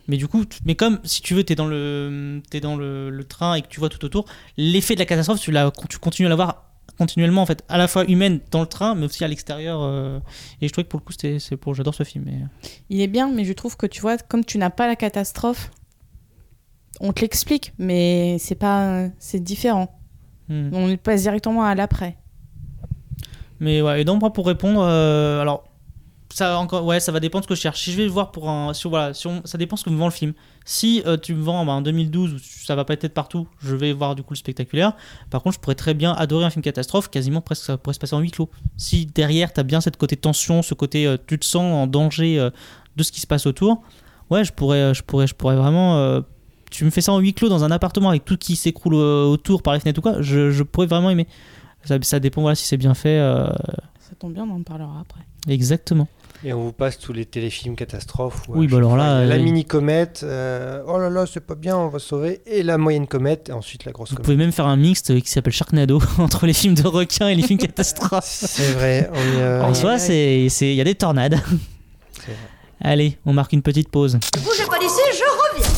[0.08, 3.24] Mais du coup, mais comme si tu veux, t'es dans le, t'es dans le, le
[3.24, 4.24] train et que tu vois tout autour,
[4.56, 6.64] l'effet de la catastrophe, tu, la, tu continues à l'avoir
[6.98, 9.80] continuellement, en fait, à la fois humaine dans le train, mais aussi à l'extérieur.
[9.82, 10.18] euh,
[10.60, 12.24] et je trouvais que pour le coup, c'est pour, j'adore ce film.
[12.26, 12.38] Mais...
[12.90, 15.70] Il est bien, mais je trouve que, tu vois, comme tu n'as pas la catastrophe,
[17.00, 19.98] on te l'explique, mais c'est pas, c'est différent.
[20.48, 20.70] Hmm.
[20.72, 22.16] On passe directement à l'après.
[23.60, 25.64] Mais ouais, et donc moi pour répondre, euh, alors
[26.32, 27.82] ça encore, ouais, ça va dépendre de ce que je cherche.
[27.82, 29.90] Si je vais le voir pour un, si, voilà, si on- ça dépend ce que
[29.90, 30.34] me vend le film.
[30.64, 33.74] Si euh, tu me vends bah, en 2012 où ça va pas être partout, je
[33.74, 34.92] vais voir du coup le spectaculaire.
[35.30, 37.98] Par contre, je pourrais très bien adorer un film catastrophe, quasiment presque ça pourrait se
[37.98, 38.48] passer en huis clos.
[38.76, 42.48] Si derrière t'as bien cette côté tension, ce côté euh, tu te sens en danger
[42.96, 43.82] de ce qui se passe autour,
[44.30, 46.22] ouais, je pourrais, je pourrais, je pourrais vraiment.
[46.70, 49.24] Tu me fais ça en huis clos dans un appartement avec tout qui s'écroule euh,
[49.24, 51.26] autour par les fenêtres ou quoi, je, je pourrais vraiment aimer.
[51.84, 53.18] Ça, ça dépend voilà si c'est bien fait.
[53.18, 53.46] euh,
[54.00, 55.20] Ça tombe bien, on en parlera après.
[55.52, 56.08] exactement.
[56.44, 58.42] Et on vous passe tous les téléfilms catastrophes.
[58.48, 61.56] où, Oui, bah alors là, La euh, mini comète, euh, oh là là, c'est pas
[61.56, 62.42] bien, on va sauver.
[62.46, 64.24] Et la moyenne comète, et ensuite la grosse Vous comète.
[64.24, 67.42] pouvez même faire un mixte qui s'appelle Sharknado entre les films de requins et les
[67.42, 68.24] films catastrophes.
[68.24, 71.40] C'est vrai, on euh, En soi, c'est c'est- il y a des tornades.
[72.12, 72.36] C'est vrai.
[72.82, 74.16] Allez, on marque une petite pause.
[74.44, 75.24] Bougez pas d'ici, je
[75.58, 75.77] reviens.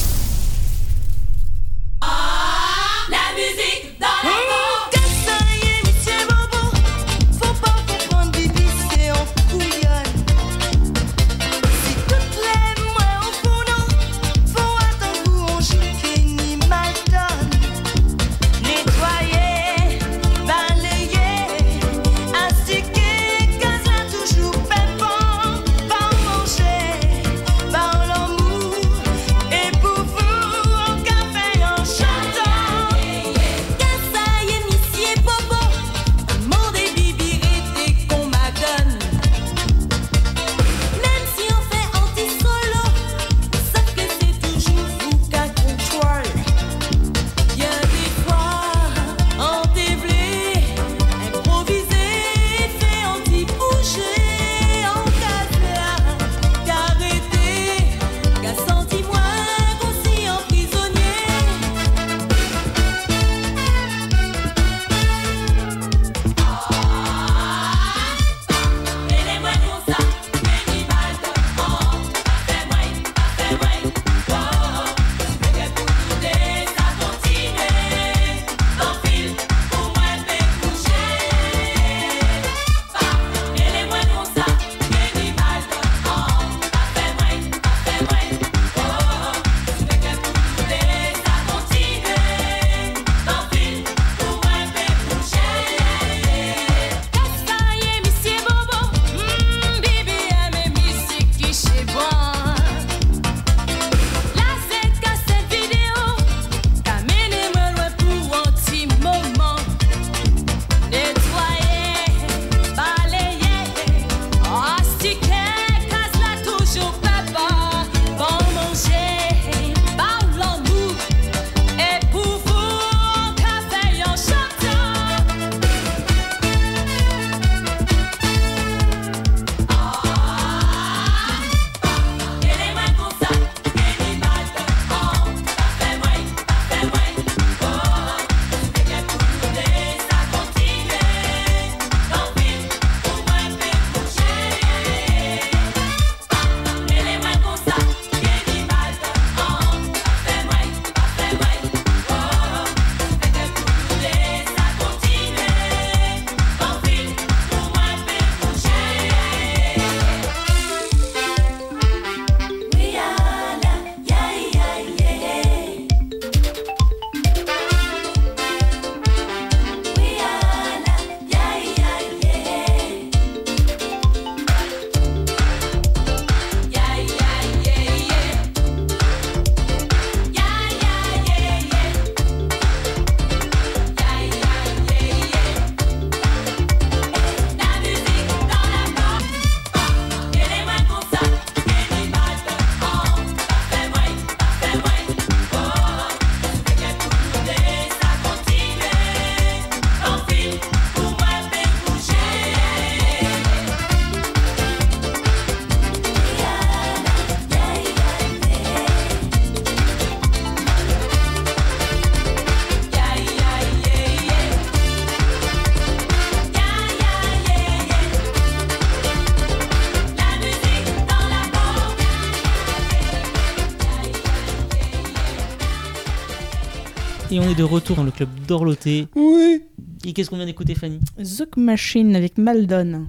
[227.50, 229.08] Est de retour dans le club d'Orloté.
[229.16, 229.62] Oui.
[230.04, 231.00] Et qu'est-ce qu'on vient d'écouter, Fanny?
[231.22, 233.06] Zouk Machine avec Maldon.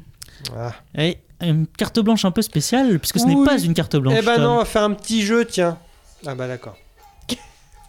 [0.55, 0.73] Ah.
[0.97, 4.15] Eh, Une carte blanche un peu spéciale, puisque ce n'est pas une carte blanche.
[4.17, 4.43] Eh ben Tom.
[4.43, 5.77] non, on va faire un petit jeu, tiens.
[6.25, 6.75] Ah bah d'accord.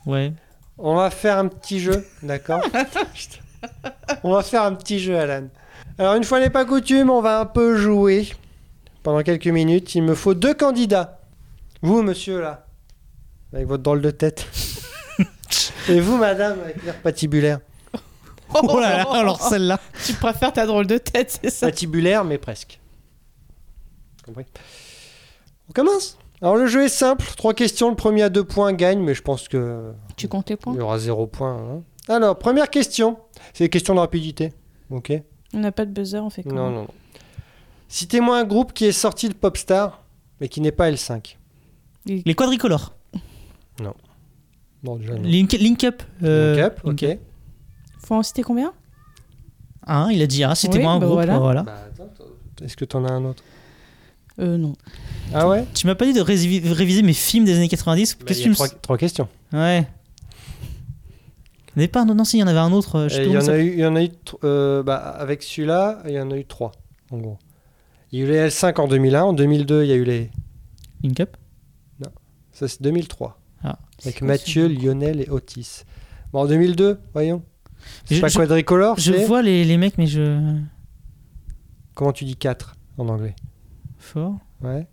[0.06, 0.32] Ouais.
[0.78, 2.60] On va faire un petit jeu, d'accord
[3.14, 3.38] Putain.
[4.22, 5.48] On va faire un petit jeu, Alan.
[5.98, 8.28] Alors, une fois n'est pas coutume, on va un peu jouer
[9.02, 9.94] pendant quelques minutes.
[9.94, 11.20] Il me faut deux candidats.
[11.82, 12.66] Vous, monsieur, là,
[13.52, 14.46] avec votre drôle de tête.
[15.88, 17.60] Et vous, madame, avec l'air patibulaire.
[18.54, 19.80] Oh là là, alors celle-là.
[20.04, 21.66] Tu préfères ta drôle de tête, c'est ça?
[21.66, 22.78] Patibulaire, mais presque.
[24.24, 24.44] Compris?
[25.68, 26.18] On commence?
[26.42, 27.24] Alors, le jeu est simple.
[27.36, 27.88] Trois questions.
[27.88, 30.74] Le premier à deux points gagne, mais je pense que Tu comptes les points?
[30.74, 31.56] il y aura zéro point.
[31.56, 31.82] hein.
[32.08, 33.16] Alors, première question.
[33.54, 34.52] C'est des questions de rapidité.
[34.90, 35.12] Ok
[35.54, 36.88] On n'a pas de buzzer, on fait quoi Non, non, non.
[37.88, 40.02] Citez-moi un groupe qui est sorti de Popstar,
[40.40, 41.36] mais qui n'est pas L5.
[42.06, 42.92] Les quadricolores.
[44.82, 45.22] Bon, déjà, non.
[45.22, 46.02] Link, Link Up.
[46.22, 47.00] euh, Link Up, ok.
[47.00, 47.20] Link Up.
[47.98, 48.72] Faut en citer combien?
[49.86, 51.16] Hein, il a dit, ah, c'était Oui, moi un bah groupe.
[51.18, 51.38] voilà.
[51.38, 51.62] voilà.
[51.62, 52.64] Bah, attends, attends.
[52.64, 53.42] Est-ce que t'en as un autre?
[54.38, 54.74] Euh, non.
[55.34, 55.64] Ah ouais?
[55.74, 58.44] Tu m'as pas dit de rési- réviser mes films des années 90 Bah, Qu'est-ce il
[58.46, 58.68] que y tu a me.
[58.68, 59.28] trois, trois questions.
[59.52, 59.86] Ouais.
[61.74, 62.14] Il n'y avait pas un autre?
[62.14, 62.96] Non, si, il y en avait un autre.
[62.96, 63.96] euh, je sais Et plus il y comment en ça a eu, il y en
[63.96, 66.72] a eu tr- euh, bah, avec celui-là, il y en a eu trois,
[67.10, 67.38] en gros.
[68.10, 70.30] Il y a eu les L5 en 2001, en 2002, il y a eu les.
[71.02, 71.36] Link Up?
[72.52, 73.38] Ça, c'est 2003.
[74.04, 75.82] Avec Mathieu, Lionel et Otis.
[76.32, 77.42] Bon, en 2002, voyons.
[78.04, 79.24] C'est Je- pas je- quadricolore, Je c'est.
[79.24, 80.56] vois les, les mecs, mais je.
[81.94, 83.34] Comment tu dis 4 en anglais
[83.98, 84.34] Fort.
[84.62, 84.86] Ouais.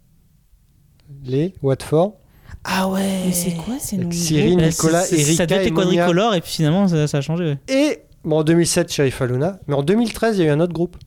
[1.23, 2.15] Les Watford.
[2.63, 5.73] Ah ouais Mais c'est quoi ces noms Cyril, Euh, Nicolas, Erika Ça doit et être
[5.73, 7.45] quadricolore, et puis finalement, ça, ça a changé.
[7.45, 7.57] ouais.
[7.73, 9.59] Et, bon, en 2007, Sheriff Aluna.
[9.67, 10.97] Mais en 2013, il y a eu un autre groupe.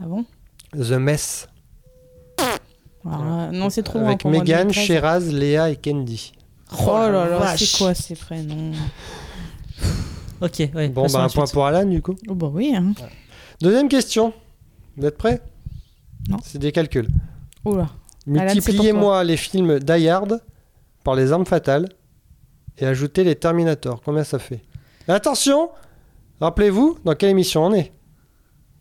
[0.00, 0.24] Ah bon?
[0.72, 1.48] The Mess.
[3.06, 4.72] Alors, euh, Non, c'est trop Avec Megan, 2013.
[4.86, 6.32] Sheraz, Léa et Candy.
[6.86, 8.72] Oh là là, c'est quoi ces prénoms?
[10.40, 10.88] Ok, ouais.
[10.88, 12.16] Bon, bah, un point pour Alan, du coup.
[12.28, 12.74] Oh bah oui.
[12.76, 12.92] Hein.
[13.60, 14.32] Deuxième question.
[14.96, 15.40] Vous êtes prêts?
[16.28, 16.38] Non.
[16.42, 17.08] C'est des calculs.
[17.64, 17.82] Oh là.
[17.82, 17.88] Alan,
[18.26, 20.40] c'est Multipliez-moi les films Die Hard
[21.02, 21.88] par les armes fatales
[22.78, 24.00] et ajoutez les Terminator.
[24.04, 24.62] Combien ça fait?
[25.08, 25.70] Attention
[26.40, 27.92] Rappelez-vous dans quelle émission on est.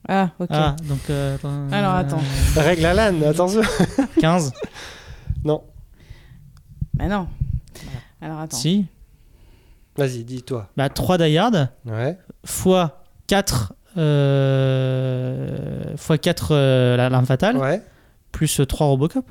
[0.07, 0.47] Ah, ok.
[0.51, 0.99] Ah, donc.
[1.09, 2.21] euh, attends, Alors, attends.
[2.55, 3.61] Règle Alan, attention
[4.19, 4.51] 15
[5.45, 5.63] Non,
[6.95, 7.27] Bah non.
[8.23, 8.57] Alors attends.
[8.57, 8.85] Si.
[9.97, 10.69] vas-y, dis-toi.
[10.77, 12.17] Bah, 3 Die Hard Ouais.
[12.45, 13.73] fois 4.
[13.97, 17.81] Euh, fois 4 euh, la l'arme fatale, Ouais,
[18.31, 19.29] plus 3 Robocop.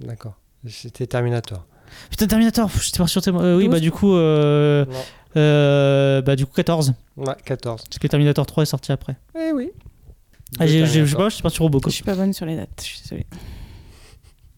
[0.00, 0.34] d'accord.
[0.66, 1.66] C'était Terminator.
[2.10, 3.22] Putain, Terminator, j'étais pas sûr.
[3.28, 4.14] euh, oui, bah du coup.
[4.14, 4.84] Euh,
[5.36, 6.92] euh, bah du coup 14.
[7.16, 7.84] Ouais, 14.
[7.84, 9.16] Parce que Terminator 3 est sorti après.
[9.38, 9.70] Eh oui.
[10.58, 11.92] Ah, je sais pas, je suis parti sur Je Robocop.
[11.92, 13.26] suis pas bonne sur les dates, je suis désolée.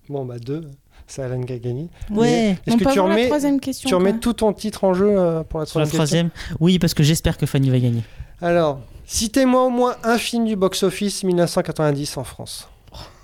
[0.09, 0.71] Bon, bah 2.
[1.15, 1.91] C'est Alan qui a gagné.
[2.11, 2.57] Ouais.
[2.67, 4.95] Est-ce que peut tu avoir la remets, troisième question tu remets tout ton titre en
[4.95, 7.69] jeu euh, pour la Sur la troisième question troisième Oui, parce que j'espère que Fanny
[7.69, 8.03] va gagner.
[8.41, 12.67] Alors, citez-moi au moins un film du box-office 1990 en France.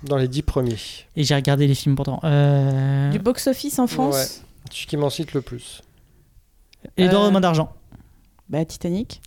[0.03, 0.75] Dans les 10 premiers.
[1.15, 2.19] Et j'ai regardé les films pourtant.
[2.25, 3.09] Euh...
[3.09, 5.81] Du box-office en France Celui qui m'en cite le plus.
[6.95, 7.73] Et les Euh, mains d'argent.
[8.49, 9.19] Bah Titanic.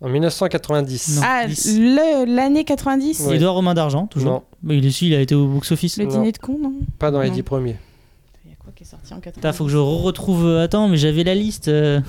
[0.00, 1.16] En 1990.
[1.16, 1.22] Non.
[1.24, 1.78] Ah, dix.
[1.78, 3.36] le- l'année 90 Ouais.
[3.36, 4.30] Edouard aux mains d'argent, toujours.
[4.32, 4.42] Non.
[4.62, 5.96] Mais il est il a été au box-office.
[5.96, 6.10] Le Non.
[6.10, 7.34] dîner de con, non Pas dans les Non.
[7.34, 7.76] 10 premiers.
[8.44, 10.44] Il y a quoi qui est sorti en 90 Putain, faut que je retrouve.
[10.46, 11.68] euh, Attends, mais j'avais la liste.
[11.68, 12.00] euh.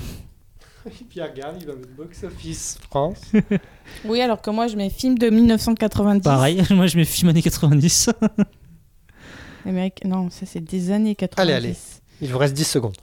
[1.08, 3.20] Puis regarde, il va mettre box-office France.
[4.04, 6.22] Oui, alors que moi je mets film de 1990.
[6.22, 8.10] Pareil, moi je mets film années 90.
[9.66, 10.02] Amérique...
[10.04, 11.40] Non, ça c'est des années 90.
[11.40, 11.76] Allez, allez.
[12.20, 12.96] Il vous reste 10 secondes.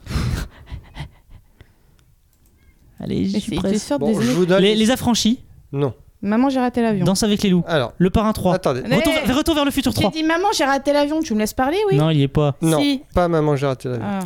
[3.00, 3.98] Allez, j'y suis presque.
[3.98, 4.62] Bon, des je vous donne.
[4.62, 5.40] Les, les affranchis,
[5.72, 5.94] Non.
[6.22, 7.04] Maman, j'ai raté l'avion.
[7.04, 8.54] Danse avec les loups, Alors, Le Parrain 3.
[8.54, 8.82] attendez.
[8.88, 10.10] Mais- Retour, vers- Retour vers le futur J'ai 3.
[10.12, 11.20] dit maman, j'ai raté l'avion.
[11.20, 12.56] Tu me laisses parler, oui Non, il y est pas.
[12.62, 13.02] Non, Si.
[13.14, 14.02] pas Maman, j'ai raté la vie.
[14.04, 14.20] Ah.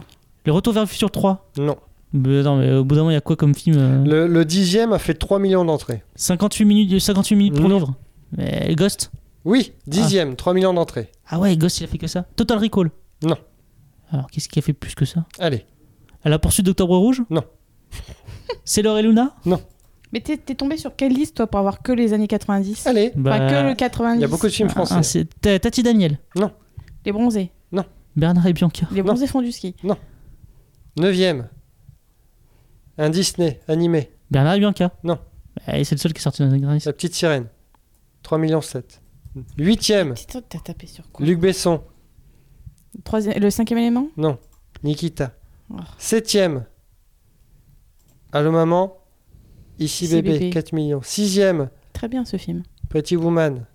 [0.46, 1.50] Le Retour vers le futur 3.
[1.58, 1.76] Non.
[2.12, 4.26] Mais non, mais au bout d'un moment, il y a quoi comme film euh, Le,
[4.28, 6.02] le dixième a fait 3 millions d'entrées.
[6.14, 7.76] 58 minutes, 58 minutes pour Non.
[7.78, 7.94] vivre.
[8.36, 9.10] Mais Ghost
[9.44, 11.10] Oui, dixième, 3 millions d'entrées.
[11.28, 12.24] Ah ouais, Ghost, il a fait que ça.
[12.36, 12.90] Total Recall
[13.22, 13.36] Non.
[14.12, 15.24] Alors, qu'est-ce qui a fait plus que ça?
[15.38, 15.64] Allez.
[16.24, 17.22] À la poursuite d'Octobre Rouge?
[17.30, 17.42] Non.
[18.64, 19.34] Sailor et Luna
[20.12, 23.12] Mais t'es t'es tombé sur quelle liste, toi, pour avoir que les années 90 Allez.
[23.16, 24.18] Bah, Enfin, que le 90.
[24.18, 24.94] Il y a beaucoup de films ah, français.
[24.96, 26.18] ah, c'est Tati Daniel.
[27.04, 27.52] Les bronzés.
[28.16, 28.88] Bernard et Bianca.
[28.90, 29.74] Les bronzés font du ski.
[30.98, 31.48] Neuvième.
[32.98, 34.10] Un Disney animé.
[34.30, 34.90] Bernard et Bianca.
[35.04, 35.18] Non.
[35.56, 36.86] Bah, c'est le seul qui est sorti dans les années 90.
[36.86, 37.46] La petite sirène.
[38.22, 39.00] 3 millions 7.
[39.58, 40.14] Huitième.
[40.14, 41.24] Putain, T'as tapé sur quoi?
[41.24, 41.82] Luc Besson.
[43.04, 43.38] Troisième...
[43.38, 44.08] Le cinquième élément?
[44.16, 44.38] Non.
[44.82, 45.32] Nikita.
[45.72, 45.76] Oh.
[45.98, 46.64] Septième.
[48.32, 48.96] Allô maman.
[49.78, 50.32] Ici, bébé.
[50.38, 50.50] bébé.
[50.50, 51.00] 4 millions.
[51.02, 51.70] Sixième.
[51.92, 52.62] Très bien ce film.
[52.88, 53.66] Pretty Woman.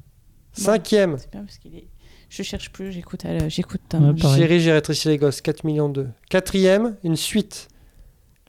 [0.54, 1.18] Cinquième.
[1.18, 1.88] C'est bien parce qu'il est.
[2.30, 3.26] Je cherche plus, j'écoute.
[3.26, 3.82] euh, J'écoute.
[3.94, 4.42] Ouais, pareil.
[4.42, 5.42] Chérie, j'ai rétréci les gosses.
[5.42, 6.08] 4 millions 2.
[6.30, 6.96] Quatrième.
[7.04, 7.68] Une suite.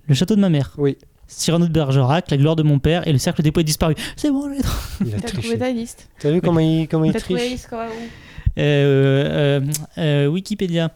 [0.06, 0.74] Le château de ma mère.
[0.78, 0.96] Oui.
[1.28, 3.96] Cyrano de Bergerac, La gloire de mon père et Le cercle des poètes disparus.
[4.16, 4.60] C'est bon, j'ai
[5.06, 7.44] Il a T'as trouvé ta liste T'as vu comment il, comment il T'as trouvé la
[7.46, 9.60] triche liste quoi où euh, euh,
[9.98, 10.92] euh, Wikipédia.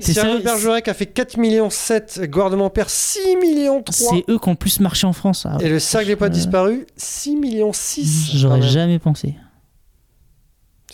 [0.00, 2.22] C'est de Bergerac a fait 4 millions 7.
[2.24, 3.94] Gloire de mon père 6 millions 3.
[4.10, 5.46] C'est eux qui ont plus marché en France.
[5.48, 8.30] Ah, Et le cercle des poètes Euh, disparus 6 millions 6.
[8.36, 9.34] J'aurais jamais pensé.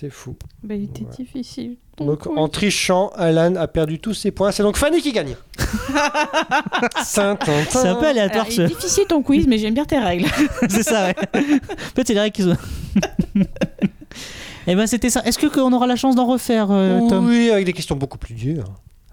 [0.00, 0.34] C'est fou.
[0.64, 1.10] Bah, il était Ouais.
[1.16, 1.76] difficile.
[1.98, 4.50] Donc en trichant, Alan a perdu tous ses points.
[4.50, 5.36] C'est donc Fanny qui gagne.
[7.04, 8.62] C'est un peu aléatoire Alors, il ce.
[8.62, 10.26] est difficile ton quiz, mais j'aime bien tes règles.
[10.68, 11.14] c'est ça, ouais.
[11.34, 12.56] en fait, c'est les règles qui sont.
[14.66, 15.22] Et ben c'était ça.
[15.24, 17.26] Est-ce que qu'on aura la chance d'en refaire, euh, Tom?
[17.26, 18.64] Oui, avec des questions beaucoup plus dures.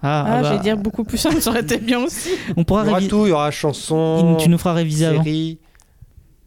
[0.02, 2.30] Ah, Ah, ah bah, j'allais dire beaucoup plus simple, ça aurait été bien aussi.
[2.58, 3.10] on pourra Il y aura réviser.
[3.10, 5.24] tout, il y aura chanson, Tu nous feras réviser avant.
[5.24, 5.60] série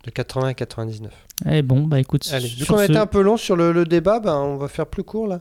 [0.04, 1.12] de 80 à 99.
[1.50, 2.28] Eh bon, bah écoute.
[2.32, 4.68] Allez, vu qu'on a été un peu long sur le, le débat, ben, on va
[4.68, 5.40] faire plus court là.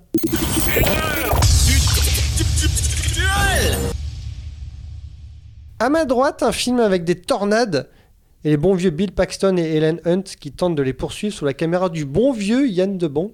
[5.79, 7.89] À ma droite, un film avec des tornades
[8.43, 11.45] et les bons vieux Bill Paxton et Helen Hunt qui tentent de les poursuivre sous
[11.45, 13.33] la caméra du bon vieux Yann de Bont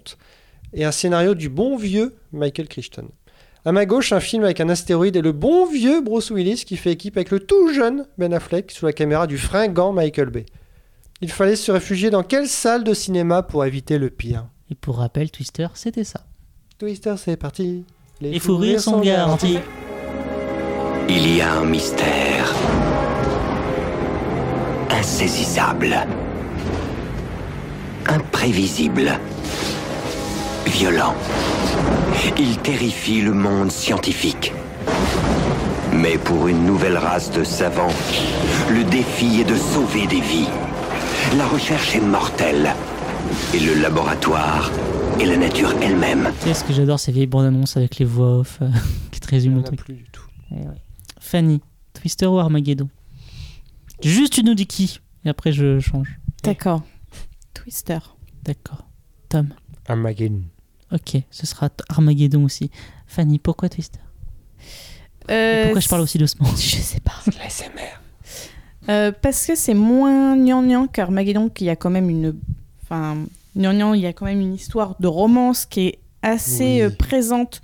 [0.73, 3.07] et un scénario du bon vieux Michael Crichton.
[3.67, 6.77] À ma gauche, un film avec un astéroïde et le bon vieux Bruce Willis qui
[6.77, 10.45] fait équipe avec le tout jeune Ben Affleck sous la caméra du fringant Michael Bay.
[11.19, 14.47] Il fallait se réfugier dans quelle salle de cinéma pour éviter le pire?
[14.71, 16.21] Et pour rappel, Twister, c'était ça.
[16.77, 17.83] Twister, c'est parti.
[18.21, 19.59] Les fous rires sont garantis.
[21.09, 22.53] Il y a un mystère
[24.89, 25.93] insaisissable,
[28.05, 29.19] imprévisible,
[30.67, 31.15] violent.
[32.37, 34.53] Il terrifie le monde scientifique.
[35.93, 37.93] Mais pour une nouvelle race de savants,
[38.69, 40.47] le défi est de sauver des vies.
[41.37, 42.73] La recherche est mortelle.
[43.53, 44.71] Et le laboratoire
[45.19, 46.31] est la nature elle-même.
[46.41, 48.69] Tu sais, ce que j'adore, ces vieilles bandes annonces avec les voix off euh,
[49.11, 49.79] qui te résument le truc.
[49.83, 50.23] plus du tout.
[50.51, 50.81] Eh ouais.
[51.19, 51.61] Fanny,
[51.93, 52.89] Twister ou Armageddon?
[54.03, 56.19] Juste, tu nous dis qui, et après je change.
[56.43, 56.83] D'accord.
[57.53, 57.99] Twister.
[58.43, 58.85] D'accord.
[59.27, 59.49] Tom.
[59.87, 60.43] Armageddon.
[60.93, 62.71] Ok, ce sera Armageddon aussi.
[63.07, 63.99] Fanny, pourquoi Twister?
[65.29, 66.47] Euh, Pourquoi je parle aussi doucement?
[66.55, 67.11] Je sais pas.
[67.39, 67.99] L'ASMR.
[68.89, 72.35] Euh, parce que c'est moins gnangnan qu'Armageddon, qu'il y a quand même une.
[72.83, 73.17] Enfin,
[73.55, 76.81] gnangnan, il y a quand même une histoire de romance qui est assez Oui.
[76.83, 77.61] euh, présente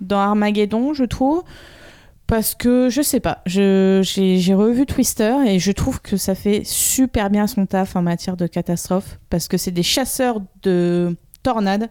[0.00, 1.42] dans Armageddon, je trouve.
[2.28, 7.28] Parce que je sais pas, j'ai revu Twister et je trouve que ça fait super
[7.28, 9.18] bien son taf en matière de catastrophe.
[9.30, 11.88] Parce que c'est des chasseurs de tornades.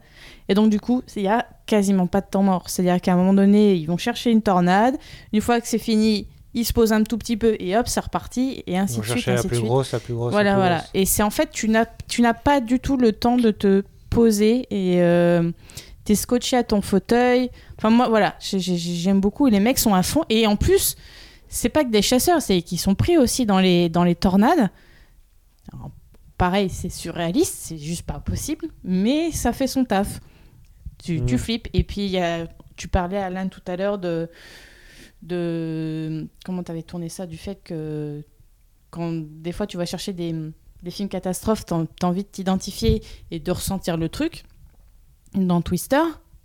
[0.47, 2.69] Et donc, du coup, il y a quasiment pas de temps mort.
[2.69, 4.97] C'est-à-dire qu'à un moment donné, ils vont chercher une tornade.
[5.33, 7.99] Une fois que c'est fini, ils se posent un tout petit peu et hop, c'est
[7.99, 8.63] reparti.
[8.65, 9.25] Et ainsi de suite.
[9.27, 9.67] la ainsi de plus suite.
[9.67, 10.31] grosse, la plus grosse.
[10.31, 10.77] Voilà, la plus voilà.
[10.77, 10.89] grosse.
[10.93, 15.01] Et c'est en fait, tu n'as, pas du tout le temps de te poser et
[15.01, 15.51] euh,
[16.05, 17.51] t'es scotché à ton fauteuil.
[17.77, 19.45] Enfin, moi, voilà, j'ai- j'ai- j'aime beaucoup.
[19.47, 20.23] Les mecs sont à fond.
[20.29, 20.95] Et en plus,
[21.47, 24.69] c'est pas que des chasseurs, c'est qu'ils sont pris aussi dans les, dans les tornades.
[26.39, 30.19] Pareil, c'est surréaliste, c'est juste pas possible, mais ça fait son taf.
[31.03, 31.37] Tu, tu Mm.
[31.37, 31.67] flippes.
[31.73, 32.47] Et puis, y a,
[32.77, 34.27] tu parlais, Alain, tout à l'heure de.
[35.21, 38.23] de comment tu avais tourné ça Du fait que
[38.89, 40.33] quand des fois tu vas chercher des,
[40.81, 44.43] des films catastrophes, t'as as envie de t'identifier et de ressentir le truc.
[45.35, 46.01] Dans Twister,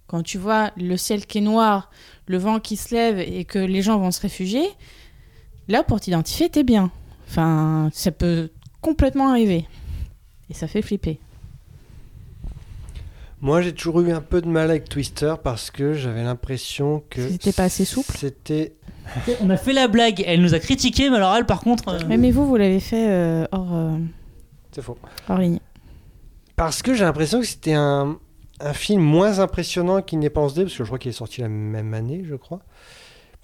[0.08, 1.90] quand tu vois le ciel qui est noir,
[2.26, 4.66] le vent qui se lève et que les gens vont se réfugier,
[5.68, 6.90] là pour t'identifier, t'es bien.
[7.28, 8.50] Enfin, ça peut
[8.82, 9.66] complètement arriver.
[10.54, 11.18] Et ça fait flipper.
[13.40, 17.28] Moi, j'ai toujours eu un peu de mal avec Twister parce que j'avais l'impression que.
[17.28, 18.74] C'était pas assez souple C'était.
[19.42, 21.88] On a fait la blague, elle nous a critiqué, mais alors elle, par contre.
[21.88, 23.98] euh, Ouais, mais vous, vous l'avez fait euh, hors, euh,
[24.72, 24.96] C'est faux.
[25.28, 25.58] hors ligne.
[26.56, 28.16] Parce que j'ai l'impression que c'était un,
[28.60, 31.92] un film moins impressionnant qu'Independence Day, parce que je crois qu'il est sorti la même
[31.92, 32.60] année, je crois.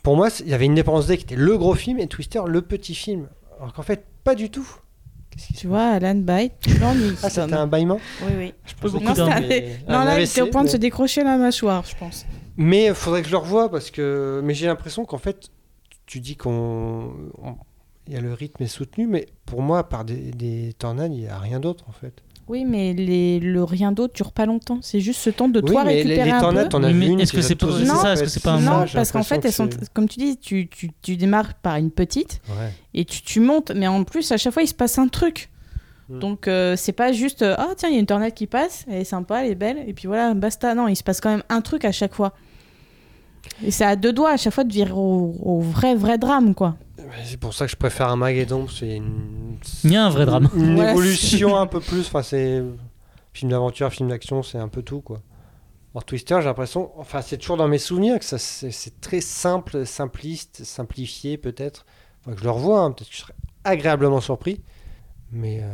[0.03, 2.63] Pour moi, il y avait Independence Day qui était le gros film et Twister le
[2.63, 3.29] petit film.
[3.59, 4.67] Alors qu'en fait, pas du tout.
[5.57, 7.17] Tu vois, Alan Byte, tu l'ennuies.
[7.23, 8.55] Ah, c'était un bâillement Oui, oui.
[8.67, 11.37] Je beaucoup Non, un- mais- non, là, il était au point de se décrocher la
[11.37, 12.27] mâchoire, je pense.
[12.57, 14.41] Mais il faudrait que je le revoie parce que.
[14.45, 15.49] Mais j'ai l'impression qu'en fait,
[16.07, 17.13] tu dis qu'on.
[17.43, 17.55] on-
[18.07, 21.13] Il y a le rythme est soutenu, mais pour moi, à part des, des tornades,
[21.15, 22.23] il n'y a rien d'autre en fait.
[22.51, 24.81] Oui, mais les, le rien d'autre dure pas longtemps.
[24.83, 26.69] C'est juste ce temps de Oui, toi mais les- récupérer les un tornades, peu.
[26.71, 28.61] t'en as Mais est-ce que c'est les as pas- ça, est-ce que c'est pas un-
[28.61, 31.91] Non, parce qu'en fait, elles sont, comme tu dis, tu, tu, tu démarres par une
[31.93, 32.73] petite Ouais.
[32.93, 35.49] et tu, tu montes, mais en plus, à chaque fois, il se passe un truc.
[36.09, 36.19] Mm.
[36.19, 39.03] Donc, euh, c'est pas juste, ah tiens, il y a une tornade qui passe, elle
[39.03, 40.75] est sympa, elle est belle, et puis voilà, basta.
[40.75, 42.33] Non, il se passe quand même un truc à chaque fois.
[43.65, 46.55] Et c'est à deux doigts à chaque fois de virer au, au vrai, vrai drame,
[46.55, 46.77] quoi.
[47.25, 49.59] C'est pour ça que je préfère un Armageddon, parce qu'il y a une...
[49.85, 50.49] Il y a un vrai drame.
[50.55, 52.63] Une Voilà, évolution un peu plus, enfin c'est...
[53.33, 55.21] Film d'aventure, film d'action, c'est un peu tout, quoi.
[55.95, 59.21] Alors Twister, j'ai l'impression, enfin c'est toujours dans mes souvenirs que ça c'est c'est très
[59.21, 61.85] simple, simpliste, simplifié peut-être.
[62.21, 63.35] Enfin, que je le revois, hein, peut-être que je serais
[63.65, 64.61] agréablement surpris.
[65.33, 65.67] Mais euh,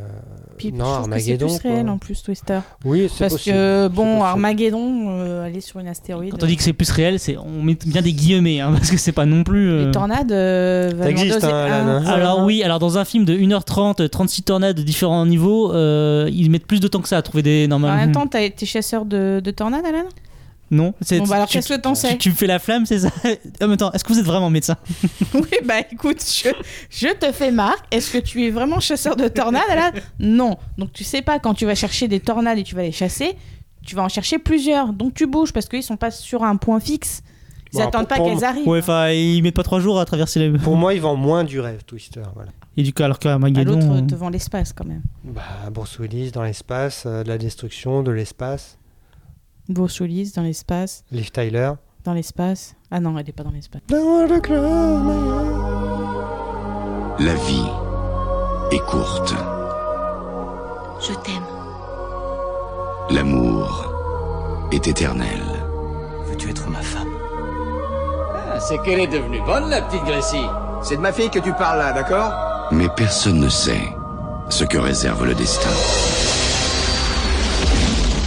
[0.58, 0.96] Puis non, que c'est
[1.32, 1.46] Armageddon.
[1.58, 1.92] plus réel quoi.
[1.94, 2.58] en plus Twister.
[2.84, 3.56] Oui, c'est Parce possible.
[3.56, 4.22] que bon.
[4.22, 6.32] Armageddon, euh, aller sur une astéroïde.
[6.32, 8.90] Quand on dit que c'est plus réel, c'est on met bien des guillemets, hein, parce
[8.90, 9.70] que c'est pas non plus.
[9.70, 10.30] euh, Les tornades.
[10.30, 12.02] euh, Ça existe, hein, Alan, hein.
[12.06, 12.44] Ah, Alors voilà.
[12.46, 16.66] oui, alors dans un film de 1h30, 36 tornades de différents niveaux, euh, ils mettent
[16.66, 17.96] plus de temps que ça à trouver des En normalement.
[17.96, 20.04] même temps, t'as été chasseur de, de tornades, Alan?
[20.70, 22.58] Non, c'est Bon, bah alors tu, qu'est-ce que t'en sais tu, tu me fais la
[22.58, 23.10] flamme, c'est ça
[23.62, 24.76] En même temps, est-ce que vous êtes vraiment médecin
[25.34, 26.48] Oui, bah écoute, je,
[26.90, 27.84] je te fais marque.
[27.92, 30.56] Est-ce que tu es vraiment chasseur de tornades, Alan Non.
[30.78, 33.36] Donc tu sais pas, quand tu vas chercher des tornades et tu vas les chasser,
[33.84, 34.92] tu vas en chercher plusieurs.
[34.92, 37.22] Donc tu bouges parce qu'ils sont pas sur un point fixe.
[37.72, 38.66] Ils Bon, attendent pas pour- qu'elles arrivent.
[38.66, 40.58] Ouais, enfin, ils mettent pas trois jours à traverser les.
[40.58, 42.22] Pour moi, il vend moins du rêve, Twister.
[42.34, 42.50] Voilà.
[42.76, 43.72] Et du coup, alors À qu'Armageddon.
[43.74, 45.02] l'autre euh, devant l'espace quand même.
[45.24, 45.42] Bah,
[45.72, 48.78] Bruce Willis dans l'espace, euh, de la destruction, de l'espace.
[49.68, 51.04] Willis dans l'espace.
[51.10, 51.72] Liv Tyler.
[52.04, 52.74] Dans l'espace.
[52.90, 53.82] Ah non, elle est pas dans l'espace.
[57.18, 57.66] La vie
[58.70, 59.34] est courte.
[61.00, 61.42] Je t'aime.
[63.10, 65.42] L'amour est éternel.
[66.26, 67.08] Veux-tu être ma femme?
[68.34, 70.46] Ah, c'est qu'elle est devenue bonne, la petite Gracie.
[70.82, 72.32] C'est de ma fille que tu parles là, d'accord?
[72.72, 73.88] Mais personne ne sait
[74.48, 75.70] ce que réserve le destin.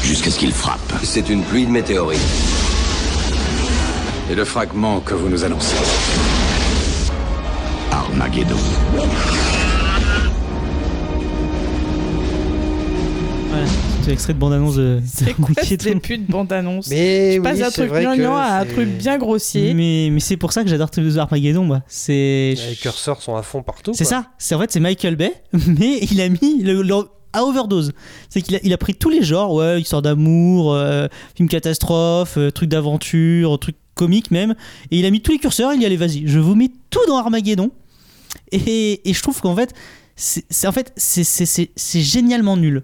[0.10, 0.80] Jusqu'à ce qu'il frappe.
[1.04, 2.20] C'est une pluie de météorites.
[4.32, 5.76] Et le fragment que vous nous annoncez.
[7.92, 8.56] Armageddon.
[13.50, 13.66] Voilà,
[14.04, 15.00] c'est extrait de bande-annonce de.
[15.06, 18.36] C'est quoi ce début de bande-annonce Mais Tu passes oui, d'un truc vrai que gnangnan
[18.36, 19.74] à un c'est- truc bien grossier.
[19.76, 20.90] Mais, mais c'est pour ça que j'adore
[21.20, 21.82] Armageddon, moi.
[21.88, 22.56] C'est.
[22.70, 23.94] Les curseurs sont à fond partout.
[23.94, 24.18] C'est quoi.
[24.18, 24.26] ça.
[24.40, 26.96] C'est en fait c'est Michael Bay, mais il a mis le, le-
[27.34, 27.92] à overdose.
[28.30, 32.38] C'est qu'il a, il a pris tous les genres, ouais, histoire d'amour, euh, film catastrophe,
[32.38, 34.56] euh, truc d'aventure, truc comique même,
[34.92, 35.74] et il a mis tous les curseurs.
[35.74, 37.72] Il y allait, vas-y, je vous mets tout dans Armageddon.
[38.52, 39.74] Et, et je trouve qu'en fait,
[40.16, 42.84] c'est c'est- en fait c'est- c'est c'est- c'est génialement nul.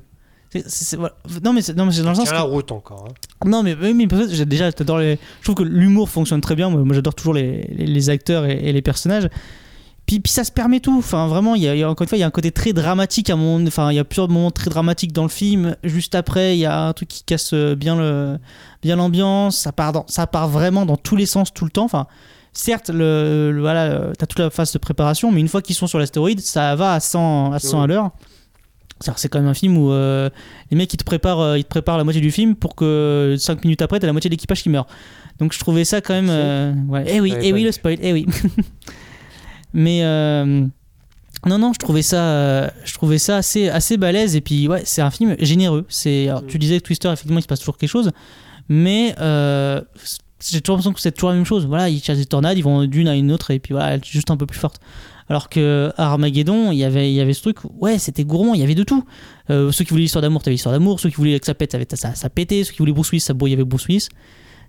[0.98, 1.16] Voilà.
[1.44, 3.08] Non mais c'est non, mais c'est dans le sens la que- route encore.
[3.10, 3.14] hein.
[3.46, 5.20] non, mais, mais peut-être, j'ai déjà, j'adore les.
[5.42, 6.70] Je trouve que l'humour fonctionne très bien.
[6.70, 9.28] Moi, moi, j'adore toujours les, les, les acteurs et, et les personnages.
[10.06, 10.96] Puis, puis ça se permet tout.
[11.00, 12.32] Enfin, vraiment, il y a, il y a- encore une fois, il y a un
[12.32, 13.66] côté très dramatique à mon.
[13.66, 15.76] Enfin, il y a plusieurs moments très dramatiques dans le film.
[15.84, 18.38] Juste après, il y a un truc qui casse euh, bien le,
[18.84, 19.58] bien l'ambiance.
[19.58, 21.86] Ça part dans, ça part vraiment dans tous les sens tout le temps.
[21.86, 22.06] Enfin,
[22.54, 25.76] certes, le, le- voilà, euh, t'as toute la phase de préparation, mais une fois qu'ils
[25.76, 27.88] sont sur l'astéroïde, ça va à 100 à 100 à Oui.
[27.90, 28.12] l'heure.
[29.18, 30.30] C'est quand même un film où euh,
[30.72, 33.64] les mecs ils te préparent, ils te préparent la moitié du film pour que 5
[33.66, 34.88] minutes après t'as la moitié de l'équipage qui meurt.
[35.38, 36.30] Donc je trouvais ça quand même.
[36.30, 37.04] euh, ouais.
[37.08, 38.26] Eh oui, eh oui le spoil, eh oui.
[39.76, 40.66] Mais euh,
[41.46, 44.84] non non, je trouvais ça, euh, je trouvais ça assez assez balèze et puis ouais
[44.86, 45.86] c'est un film généreux.
[45.90, 48.12] C'est, alors, tu disais que Twister effectivement il se passe toujours quelque chose,
[48.70, 49.82] mais euh,
[50.42, 51.68] j'ai toujours l'impression que c'est toujours la même chose.
[51.68, 54.32] Voilà, ils chassent des tornades, ils vont d'une à une autre et puis voilà, juste
[54.32, 54.80] un peu plus forte.
[55.28, 58.62] Alors que Armageddon, il y avait, il y avait ce truc, ouais, c'était gourmand, il
[58.62, 59.04] y avait de tout.
[59.50, 61.00] Euh, ceux qui voulaient l'histoire d'amour, t'avais l'histoire d'amour.
[61.00, 62.64] Ceux qui voulaient que ça pète, ça, ça, ça pétait.
[62.64, 64.08] Ceux qui voulaient Bruce Willis, ça, il y avait Bruce Willis.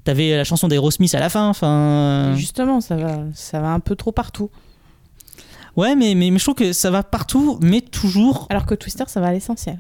[0.05, 1.49] T'avais la chanson d'Aerosmith à la fin.
[1.49, 4.51] Enfin, Justement, ça va, ça va un peu trop partout.
[5.77, 8.47] Ouais, mais, mais, mais je trouve que ça va partout, mais toujours.
[8.51, 9.79] Alors que Twister, ça va à l'essentiel.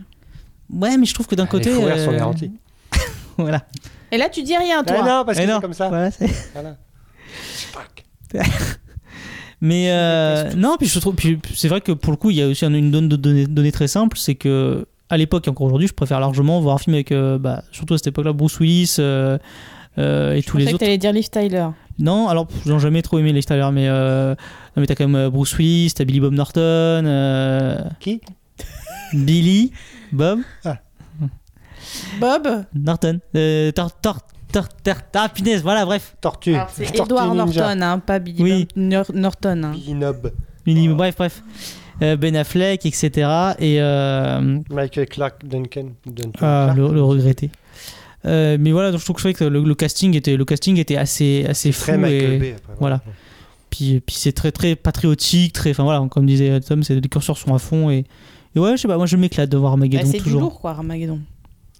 [0.72, 1.70] Ouais, mais je trouve que d'un Les côté.
[1.70, 2.50] fous rires sont euh, garantis.
[3.38, 3.64] voilà.
[4.12, 4.96] Et là, tu dis rien, toi.
[5.00, 5.60] Ah non, parce que Eh c'est non.
[5.60, 5.88] comme ça.
[5.88, 6.76] Voilà, c'est- Voilà.
[9.62, 12.42] Mais euh, non, puis je trouve, puis c'est vrai que pour le coup, il y
[12.42, 15.66] a aussi une donne de données, donnée très simple, c'est que à l'époque et encore
[15.66, 18.58] aujourd'hui, je préfère largement voir un film avec, euh, bah, surtout à cette époque-là, Bruce
[18.60, 19.38] Willis euh,
[19.98, 20.84] euh, et Je tous les pensais que autres.
[20.84, 21.68] t'allais dire Liv Tyler.
[21.98, 24.34] Non, alors j'ai jamais trop aimé les Tyler, mais euh,
[24.76, 28.20] non, mais t'as quand même euh, Bruce Willis, t'as Billy Bob Norton, euh, Qui?
[29.14, 29.72] Billy
[30.12, 30.40] Bob
[32.20, 32.64] Bob?
[32.74, 34.18] Norton, euh, Tor, Tor,
[34.52, 36.54] Tor, Tor- ah punaise, voilà, bref, Tortue.
[36.72, 37.34] C'est Edward.
[37.36, 38.68] Norton, hein, pas Billy Oui.
[38.76, 39.62] Bob Norton.
[39.64, 39.72] hein.
[39.72, 40.32] Billy Nob.
[40.64, 41.42] Billy, bref, bref,
[42.02, 43.10] Euh, Ben Affleck, etc.
[43.58, 45.92] Et euh, Michael Clark Duncan.
[46.04, 46.76] Duncan Ah, Clark.
[46.76, 47.50] le, le regretter.
[48.26, 51.46] Euh, mais voilà, donc je trouve que le, le casting était, le casting était assez,
[51.48, 51.82] assez fou.
[51.84, 52.54] Très Michael et, Bay.
[52.58, 53.00] après, voilà.
[53.76, 57.36] Puis, puis c'est très, très patriotique, très, enfin voilà, comme disait Tom, c'est les curseurs
[57.36, 58.04] sont à fond et,
[58.54, 60.40] et ouais, je sais pas, moi je m'éclate de voir Bah, Armageddon c'est du toujours.
[60.40, 61.20] lourd, quoi, Armageddon.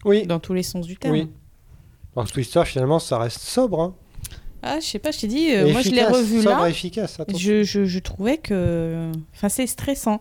[0.05, 0.27] Oui.
[0.27, 1.15] Dans tous les sens du terme.
[1.15, 1.29] Oui.
[2.15, 3.81] Alors Twister, finalement, ça reste sobre.
[3.81, 3.95] Hein.
[4.63, 6.69] Ah, je sais pas, je t'ai dit, euh, moi je l'ai revu sobre là.
[6.69, 7.19] efficace.
[7.21, 7.39] attention.
[7.39, 9.11] Je, je, je trouvais que.
[9.35, 10.21] Enfin, c'est stressant.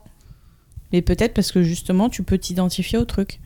[0.93, 3.39] Mais peut-être parce que justement, tu peux t'identifier au truc.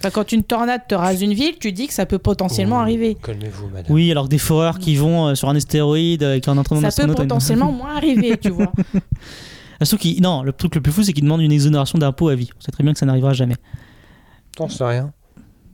[0.00, 2.80] Enfin, quand une tornade te rase une ville, tu dis que ça peut potentiellement Oh,
[2.80, 3.16] arriver.
[3.22, 3.92] Calmez-vous, madame.
[3.92, 6.90] Oui, alors que des foreurs qui vont euh, sur un astéroïde euh, qui en entraînement
[6.90, 8.72] Ça peut potentiellement moins arriver, tu vois.
[9.82, 12.34] Ah, qu'il- non, le truc le plus fou, c'est qu'ils demandent une exonération d'impôt à
[12.34, 12.50] vie.
[12.58, 13.56] On sait très bien que ça n'arrivera jamais.
[14.54, 15.10] T'en sais rien.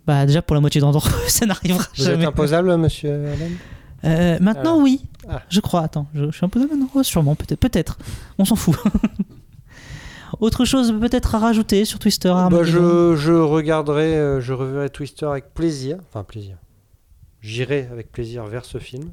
[0.07, 2.23] Bah, déjà pour la moitié d'entre eux, ça n'arrivera Vous jamais.
[2.23, 3.57] êtes imposable, monsieur Allen?
[4.05, 4.83] Euh, maintenant, Ah.
[4.83, 5.03] oui.
[5.29, 5.43] Ah.
[5.49, 5.83] Je crois.
[5.83, 6.61] Attends, je, je suis un peu.
[6.61, 7.59] Non, sûrement, peut-être.
[7.59, 7.99] Peut-être.
[8.39, 8.77] On s'en fout.
[10.41, 14.91] Autre chose peut-être à rajouter sur Twister Bah, Armageddon je, je regarderai, euh, je reverrai
[14.91, 15.99] Twister avec plaisir.
[16.09, 16.57] Enfin, plaisir.
[17.41, 19.11] J'irai avec plaisir vers ce film.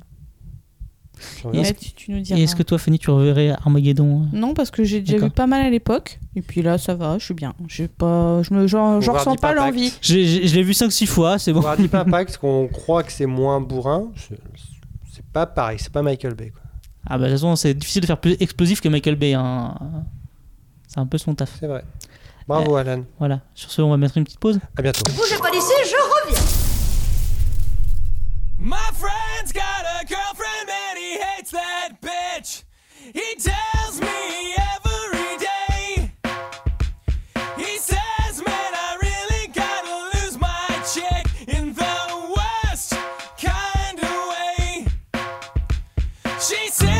[1.53, 2.39] Et est-ce tu, tu nous Et diras.
[2.39, 5.29] est-ce que toi, Fanny, tu reverrais Armageddon Non, parce que j'ai déjà D'accord.
[5.29, 6.19] vu pas mal à l'époque.
[6.35, 7.53] Et puis là, ça va, je suis bien.
[7.67, 9.93] J'ai pas, je me, j'en, j'en ressens pas l'envie.
[10.01, 11.59] J'ai- j'ai- Je l'ai vu 5-6 fois, c'est bon.
[11.61, 14.11] Voir Deep Impact, parce qu'on croit que c'est moins bourrin.
[14.15, 14.39] C'est
[15.11, 16.49] c'est pas pareil, c'est pas Michael Bay.
[16.49, 16.61] Quoi.
[17.05, 19.33] Ah bah de toute façon, c'est difficile de faire plus explosif que Michael Bay.
[19.33, 19.75] hein.
[20.93, 21.49] C'est un peu son taf.
[21.59, 21.83] C'est vrai.
[22.47, 23.03] Bravo, Alan.
[23.17, 23.39] Voilà.
[23.55, 24.59] Sur ce, on va mettre une petite pause.
[24.77, 25.01] À bientôt.
[25.15, 26.39] Bougez pas d'ici, je reviens.
[28.59, 32.63] My friend's got a girlfriend and he hates that bitch.
[33.13, 36.11] He tells me every day.
[37.57, 42.93] He says, man, I really gotta lose my chick in the worst
[43.41, 44.85] kind of way.
[46.39, 46.92] She sits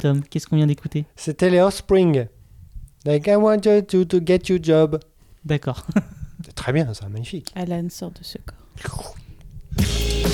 [0.00, 0.22] Tom.
[0.22, 1.04] Qu'est-ce qu'on vient d'écouter?
[1.14, 2.26] C'était les Offspring.
[3.04, 4.98] Like I want you to, to get you job.
[5.44, 5.86] D'accord.
[6.44, 7.52] C'est très bien, ça, magnifique.
[7.54, 9.14] Alan sort de ce corps.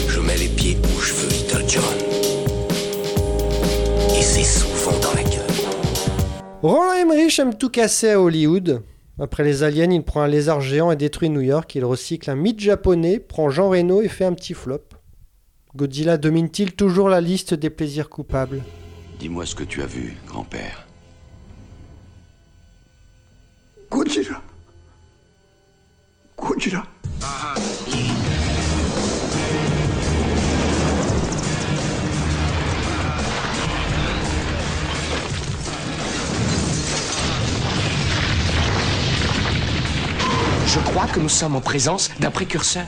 [0.09, 1.83] Je mets les pieds où je veux, Little John.
[4.17, 5.43] Et c'est souvent dans la gueule.
[6.63, 8.83] Roland Emmerich aime tout casser à Hollywood.
[9.19, 11.75] Après les aliens, il prend un lézard géant et détruit New York.
[11.75, 14.83] Il recycle un mythe japonais, prend Jean Reno et fait un petit flop.
[15.75, 18.63] Godzilla domine-t-il toujours la liste des plaisirs coupables?
[19.19, 20.87] Dis-moi ce que tu as vu, grand-père.
[23.91, 24.43] Godzilla.
[26.37, 26.85] Godzilla.
[40.67, 42.85] Je crois que nous sommes en présence d'un précurseur.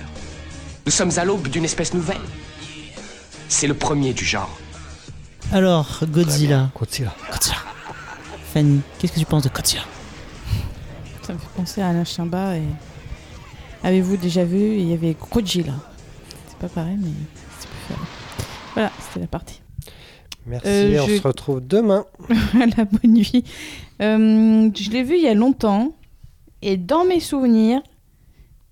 [0.84, 2.20] Nous sommes à l'aube d'une espèce nouvelle.
[3.48, 4.58] C'est le premier du genre.
[5.52, 6.70] Alors, Godzilla.
[6.78, 7.14] Godzilla.
[7.30, 7.56] Godzilla.
[8.52, 9.82] Fanny, qu'est-ce que tu penses de Godzilla?
[11.22, 12.62] Ça me fait penser à Alain Chimba et.
[13.84, 15.74] Avez-vous déjà vu Il y avait Godzilla?
[16.48, 17.10] C'est pas pareil, mais
[17.58, 18.06] c'est plus fort.
[18.74, 19.60] Voilà, c'était la partie.
[20.46, 22.04] Merci, Euh, on je- se retrouve demain.
[22.76, 23.44] la bonne nuit.
[24.00, 25.92] Euh, je l'ai vu il y a longtemps
[26.62, 27.80] et dans mes souvenirs,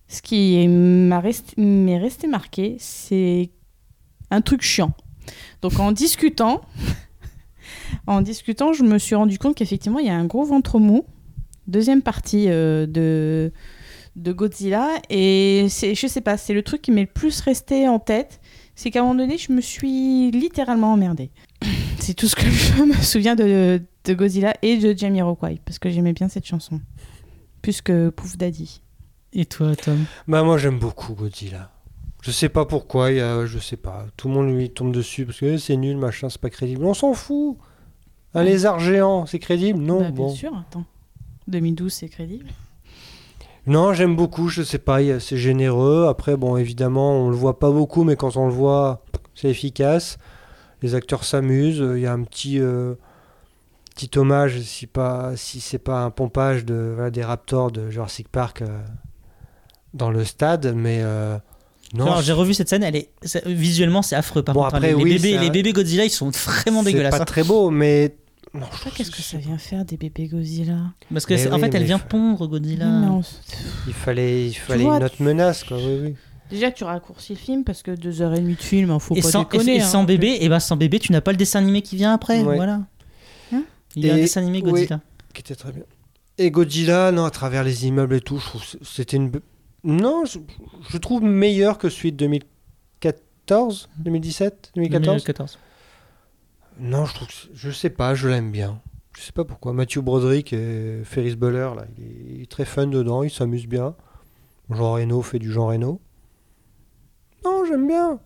[0.09, 3.51] ce qui m'a resté, m'est resté marqué, c'est
[4.31, 4.93] un truc chiant.
[5.63, 6.63] Donc en discutant,
[8.07, 11.05] en discutant, je me suis rendu compte qu'effectivement il y a un gros ventre mou.
[11.67, 13.53] Deuxième partie euh, de
[14.17, 14.89] de Godzilla.
[15.11, 18.41] Et c'est, je sais pas, c'est le truc qui m'est le plus resté en tête.
[18.75, 21.31] C'est qu'à un moment donné, je me suis littéralement emmerdée.
[21.99, 25.89] C'est tout ce que je me souviens de, de Godzilla et de Jamiroquai, parce que
[25.91, 26.81] j'aimais bien cette chanson.
[27.63, 28.83] Plus que Pouf Daddy.
[29.33, 30.05] Et toi, Tom?
[30.29, 31.73] Bah moi j'aime beaucoup Godzilla.
[32.27, 34.05] Je sais pas pourquoi, y a, je sais pas.
[34.16, 36.85] Tout le monde lui tombe dessus parce que eh, c'est nul, machin, c'est pas crédible.
[36.85, 37.57] On s'en fout.
[38.35, 39.79] Un lézard géant, c'est crédible?
[39.79, 40.29] Non, Bah, bien bon.
[40.31, 40.85] sûr, attends.
[41.47, 42.47] 2012, c'est crédible?
[43.68, 46.07] Non, j'aime beaucoup, je sais pas, c'est généreux.
[46.09, 49.05] Après, bon, évidemment, on le voit pas beaucoup, mais quand on le voit,
[49.37, 50.18] c'est efficace.
[50.83, 51.85] Les acteurs s'amusent.
[51.95, 52.95] Il y a un petit, euh,
[53.95, 58.29] petit hommage, si, pas, si c'est pas un pompage de, voilà, des Raptors de Jurassic
[58.29, 58.83] Park euh,
[59.95, 61.39] dans le stade, mais euh,
[61.95, 62.20] non.
[62.20, 64.74] J'ai revu cette scène, elle est c'est- visuellement c'est affreux par Bon, contre.
[64.74, 64.78] hein.
[64.78, 67.16] après, les, oui, bébés, c'est les bébés Godzilla, ils sont vraiment c'est dégueulasses.
[67.16, 67.24] pas hein.
[67.24, 68.16] très beau, mais
[68.55, 70.78] non, je Ça, qu'est-ce que ça vient faire des bébés Godzilla
[71.12, 72.87] Parce que c'est- en fait, elle vient pondre Godzilla.
[73.87, 75.76] Il fallait, il fallait vois, une autre menace, quoi.
[75.78, 76.14] Oui, oui.
[76.51, 79.16] Déjà, tu raccourcis le film parce que deux heures et demie de film, hein, faut
[79.16, 79.76] et pas sans, déconner.
[79.76, 80.05] et sans hein.
[80.05, 82.41] bébé, et ben sans bébé, tu n'as pas le dessin animé qui vient après.
[82.43, 82.55] Ouais.
[82.57, 82.82] Voilà.
[83.53, 83.64] Hein
[83.97, 84.70] Il y a un dessin animé oui.
[84.70, 85.01] Godzilla.
[85.34, 85.82] qui était très bien.
[86.39, 89.32] Et Godzilla, non, à travers les immeubles et tout, je trouve que c'était une.
[89.87, 90.39] Non, je,
[90.91, 95.07] je trouve meilleur que celui de 2014, 2017, 2014.
[95.07, 95.59] 2014.
[96.80, 98.82] Non, je trouve que je sais pas, je l'aime bien.
[99.16, 99.72] Je sais pas pourquoi.
[99.72, 103.66] Matthew Broderick et Ferris Bueller, là, il est, il est très fun dedans, il s'amuse
[103.66, 103.95] bien.
[104.70, 106.01] Jean Reno fait du Jean Reno.
[107.45, 108.18] Non, j'aime bien.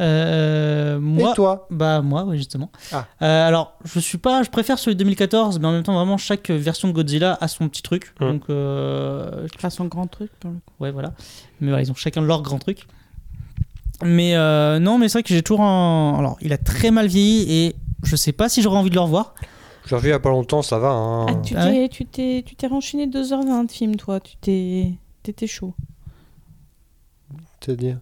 [0.00, 2.70] Euh, moi, Et toi Bah moi, ouais, justement.
[2.92, 3.06] Ah.
[3.20, 6.16] Euh, alors, je suis pas, je préfère celui de 2014, mais en même temps, vraiment,
[6.16, 8.14] chaque version de Godzilla a son petit truc.
[8.20, 8.32] Hum.
[8.32, 10.72] Donc, euh, Enfin, son grand truc pour le coup.
[10.80, 11.12] ouais, voilà.
[11.60, 12.86] Mais voilà, ils ont chacun leur grand truc.
[14.02, 16.16] Mais euh, non, mais c'est vrai que j'ai toujours un.
[16.18, 19.00] Alors, il a très mal vieilli et je sais pas si j'aurais envie de le
[19.02, 19.34] revoir.
[19.84, 20.88] Je l'ai revu il y a pas longtemps, ça va.
[20.90, 21.26] hein.
[21.28, 24.18] Ah, tu Ah t'es, tu t'es, tu t'es renchaîné 2h20 de film, toi.
[24.20, 25.74] Tu t'es, t'étais chaud.
[27.60, 27.98] C'est-à-dire?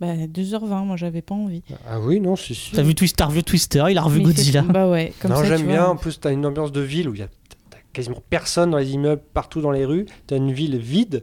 [0.00, 1.62] Bah, 2h20, moi, j'avais pas envie.
[1.88, 2.72] Ah oui, non, si, si.
[2.72, 4.62] T'as vu Twister, vu Twister, il a revu Mais Godzilla.
[4.62, 5.76] Bah ouais, comme non, ça, j'aime tu bien.
[5.84, 5.88] vois.
[5.90, 7.28] En plus, t'as une ambiance de ville où il y a
[7.70, 10.04] t'as quasiment personne dans les immeubles, partout dans les rues.
[10.26, 11.22] T'as une ville vide.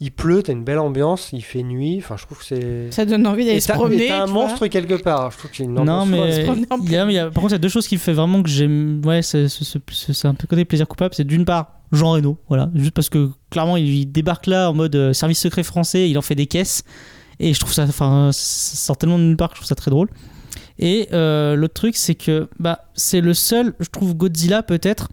[0.00, 1.30] Il pleut, t'as une belle ambiance.
[1.32, 1.96] Il fait nuit.
[1.98, 2.90] Enfin, je trouve que c'est.
[2.90, 4.08] Ça donne envie d'aller Et se t'as et promener.
[4.08, 4.42] t'as un tu vois.
[4.46, 5.30] monstre quelque part.
[5.30, 6.44] Je trouve qu'il y a une Non, ambiance mais folle.
[6.44, 7.86] promener en il y a, il y a- par contre, il y a deux choses
[7.88, 9.02] qui me fait vraiment que j'aime.
[9.04, 11.14] Ouais, c'est c'est- c'est- c'est un peu côté plaisir coupable.
[11.14, 14.74] C'est d'une part Jean Reno, voilà, juste parce que clairement il, il débarque là en
[14.74, 16.82] mode euh, service secret français, il en fait des caisses
[17.38, 19.74] et je trouve ça, enfin, ça sort tellement de nulle part que je trouve ça
[19.74, 20.08] très drôle.
[20.78, 25.08] Et euh, l'autre truc, c'est que bah c'est le seul, je trouve Godzilla peut-être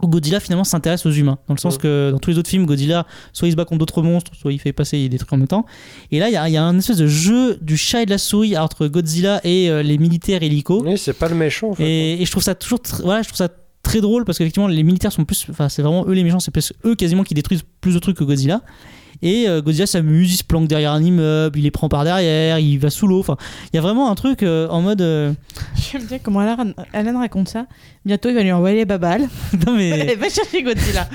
[0.00, 1.38] où Godzilla finalement s'intéresse aux humains.
[1.48, 3.80] Dans le sens que dans tous les autres films, Godzilla, soit il se bat contre
[3.80, 5.66] d'autres monstres, soit il fait passer des trucs en même temps.
[6.10, 8.10] Et là, il y a, y a un espèce de jeu du chat et de
[8.10, 10.82] la souris entre Godzilla et euh, les militaires hélicos.
[10.84, 11.70] Oui, c'est pas le méchant.
[11.70, 11.84] En fait.
[11.84, 13.48] Et, et je trouve ça toujours, voilà, je trouve ça
[13.82, 16.50] très drôle parce qu'effectivement les militaires sont plus, enfin c'est vraiment eux les méchants, c'est
[16.52, 18.62] plus eux quasiment qui détruisent plus de trucs que Godzilla.
[19.24, 22.58] Et euh, Godzilla s'amuse, il se planque derrière un immeuble, il les prend par derrière,
[22.58, 23.20] il va sous l'eau.
[23.20, 23.36] Enfin,
[23.72, 25.00] il y a vraiment un truc euh, en mode.
[25.00, 25.32] euh,
[25.92, 27.66] J'aime bien comment Alan, Alan raconte ça.
[28.04, 29.28] Bientôt, il va lui envoyer les babales.
[29.66, 31.08] non mais, va chercher Godzilla.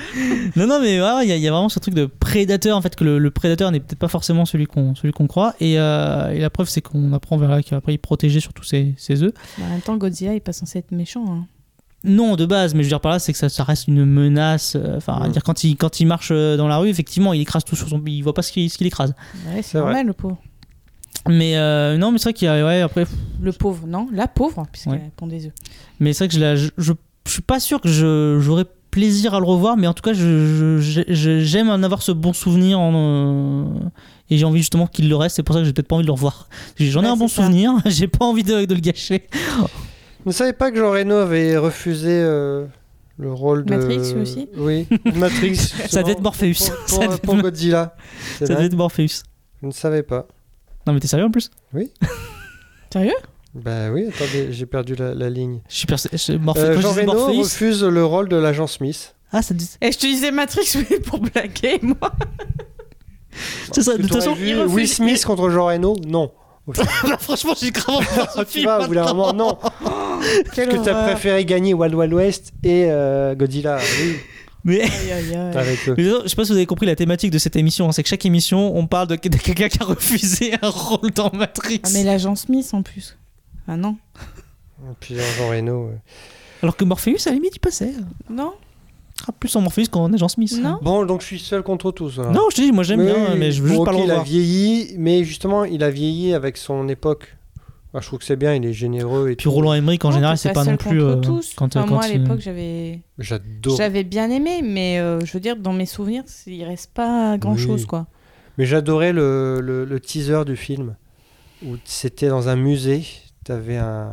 [0.56, 2.78] non non mais voilà, il y, a- il y a vraiment ce truc de prédateur
[2.78, 5.52] en fait que le, le prédateur n'est peut-être pas forcément celui qu'on celui qu'on croit.
[5.60, 8.64] Et, euh, et la preuve c'est qu'on apprend vers qu'après il est protégé sur tous
[8.64, 9.34] ses, ses œufs.
[9.58, 11.24] Bah, en même temps, Godzilla, il est pas censé être méchant.
[11.28, 11.46] hein.
[12.04, 14.04] Non, de base, mais je veux dire par là, c'est que ça, ça reste une
[14.04, 14.76] menace.
[14.76, 15.32] euh, Enfin, à Mm.
[15.32, 17.88] dire quand il, quand il marche euh, dans la rue, effectivement, il écrase tout sur
[17.88, 18.00] son.
[18.06, 19.14] Il voit pas ce qu'il ce qu'il écrase.
[19.52, 20.38] Ouais, c'est normal, le pauvre.
[21.28, 22.64] Mais euh, non, mais c'est vrai qu'il y a.
[22.64, 23.04] Ouais, après.
[23.42, 25.10] Le pauvre, non La pauvre, puisqu'elle Ouais.
[25.16, 25.52] pond des œufs.
[25.98, 26.92] Mais c'est vrai que je, la- je, je,
[27.26, 30.12] je suis pas sûr que je- j'aurais plaisir à le revoir, mais en tout cas,
[30.14, 32.78] je- je- je- j'aime en avoir ce bon souvenir.
[32.78, 33.64] En, euh,
[34.30, 36.04] et j'ai envie justement qu'il le reste, c'est pour ça que j'ai peut-être pas envie
[36.04, 36.48] de le revoir.
[36.78, 37.42] J'en ai Ouais, un bon ça.
[37.42, 39.24] souvenir, j'ai pas envie de, de le gâcher.
[40.24, 42.66] Vous ne savez pas que Jean Reno avait refusé euh,
[43.18, 43.74] le rôle de.
[43.76, 45.56] Matrix aussi Oui, Matrix.
[45.88, 46.52] Ça devait être Morpheus.
[46.54, 47.96] Pour, Ça pour- devait être- Godzilla.
[48.38, 49.22] Ça devait être Morpheus.
[49.62, 50.26] Je ne savais pas.
[50.86, 51.50] Non, mais t'es sérieux en plus?
[52.92, 53.14] Sérieux?
[53.54, 55.60] Bah oui, attendez, j'ai perdu la, la ligne.
[55.68, 56.16] Je suis persuadé.
[56.16, 59.14] je- Morpheus- Euh, quand je Jean Reno Morpheus- refuse le rôle de l'agent Smith.
[59.32, 59.68] Ah, ça dit.
[59.80, 62.12] Et je te disais Matrix, mais pour blaguer, moi.
[63.72, 66.32] C'est ça, Que de toute façon, vu il refuse- Will Smith contre Jean Reno Non.
[66.66, 66.84] Bah,
[67.18, 68.64] franchement, j'ai grave envie de voir ce tu film.
[68.64, 69.58] vois, d'un moment, non.
[70.44, 73.78] Parce que t'as préféré gagner Wild Wild West et euh, Godzilla?
[73.78, 74.16] Oui,
[74.64, 75.56] Mais Aïe, aïe, aïe.
[75.56, 75.94] avec eux.
[75.96, 77.88] Mais non, je sais pas si vous avez compris la thématique de cette émission.
[77.88, 81.10] hein, C'est que chaque émission, on parle de, de quelqu'un qui a refusé un rôle
[81.12, 81.80] dans Matrix.
[81.84, 83.16] Ah, mais l'agent Smith en plus.
[83.68, 83.96] Ah non
[84.82, 85.86] Et puis Jean Reno.
[85.88, 85.98] ouais.
[86.62, 87.92] Alors que Morpheus, à la limite, il passait.
[88.28, 88.52] Non
[89.28, 90.58] Ah, plus en Morpheus qu'en agent Smith.
[90.60, 92.18] Non Bon, donc je suis seul contre tous.
[92.18, 92.32] alors.
[92.32, 93.98] Non, je te dis, moi j'aime bien, oui, mais je veux bon, juste pas ok,
[94.00, 97.36] le Il a vieilli, mais justement, il a vieilli avec son époque.
[97.94, 99.30] Ah, je trouve que c'est bien, il est généreux.
[99.30, 101.02] Et Puis Roland Emmerich en Non, général, c'est pas non plus.
[101.02, 101.54] euh, tous.
[101.54, 103.00] quand, Enfin, quand moi, à l'époque, j'avais.
[103.18, 103.76] J'adore.
[103.76, 107.56] J'avais bien aimé, mais euh, je veux dire, dans mes souvenirs, il reste pas grand
[107.56, 107.86] chose, Oui.
[107.86, 108.06] quoi.
[108.58, 110.96] Mais j'adorais le, le- le teaser du film
[111.64, 113.04] où c'était dans un musée.
[113.44, 114.10] Tu avais un,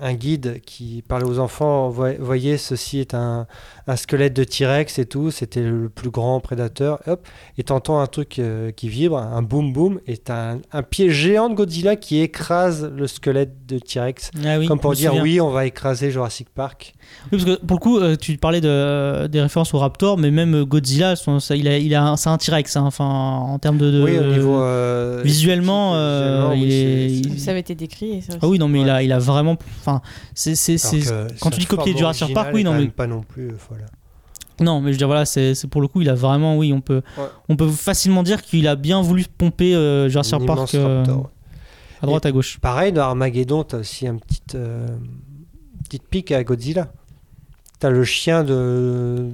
[0.00, 3.46] un guide qui parlait aux enfants Voy- Voyez, ceci est un,
[3.86, 5.30] un squelette de T-Rex et tout.
[5.30, 7.00] C'était le plus grand prédateur.
[7.06, 7.26] Hop,
[7.58, 11.10] et t'entends un truc euh, qui vibre, un boum boum, et t'as un, un pied
[11.10, 14.30] géant de Godzilla qui écrase le squelette de T-Rex.
[14.44, 15.22] Ah oui, Comme pour dire souviens.
[15.22, 16.94] Oui, on va écraser Jurassic Park.
[17.32, 20.30] Oui, parce que pour le coup, euh, tu parlais de, des références au Raptor, mais
[20.30, 23.04] même euh, Godzilla, son- ça, il a, il a un- c'est un T-Rex, hein, enfin,
[23.06, 23.90] en termes de.
[23.90, 27.06] de- Oui, au niveau, euh, visuellement, euh, visuellement, il oui, est.
[27.34, 28.22] il- Ça avait été décrit.
[28.40, 29.56] Ah oui, non, mais il, a, il a vraiment.
[29.96, 30.02] Enfin,
[30.34, 30.76] c'est.
[31.40, 32.88] Quand tu dis copier Jurassic Park, oui, non, mais.
[32.88, 33.54] pas non plus euh.
[34.60, 36.80] Non, mais je veux dire, voilà, c'est pour le coup, il a vraiment, oui, on
[36.82, 37.24] peut, Ouais.
[37.48, 41.30] on peut facilement dire qu'il a bien voulu pomper euh, Jurassic Un Park euh, raptor.
[42.02, 42.58] à droite, Et à gauche.
[42.60, 44.86] Pareil, dans Armageddon, t'as aussi un petit, euh,
[45.84, 46.92] petite pique à Godzilla.
[47.78, 49.30] T'as le chien de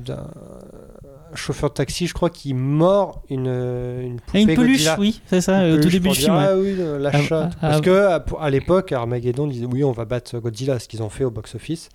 [1.37, 4.97] chauffeur de taxi, je crois, qui mord une, une poupée Et une peluche, Godzilla.
[4.99, 6.35] oui, c'est ça, Une euh, au tout début du film.
[6.35, 7.53] Ah oui, euh, la Ah, chatte.
[7.57, 7.81] ah, Parce ah.
[7.81, 11.31] que à, l'époque, Armageddon disait oui, on va battre Godzilla, ce qu'ils ont fait au
[11.31, 11.89] box-office.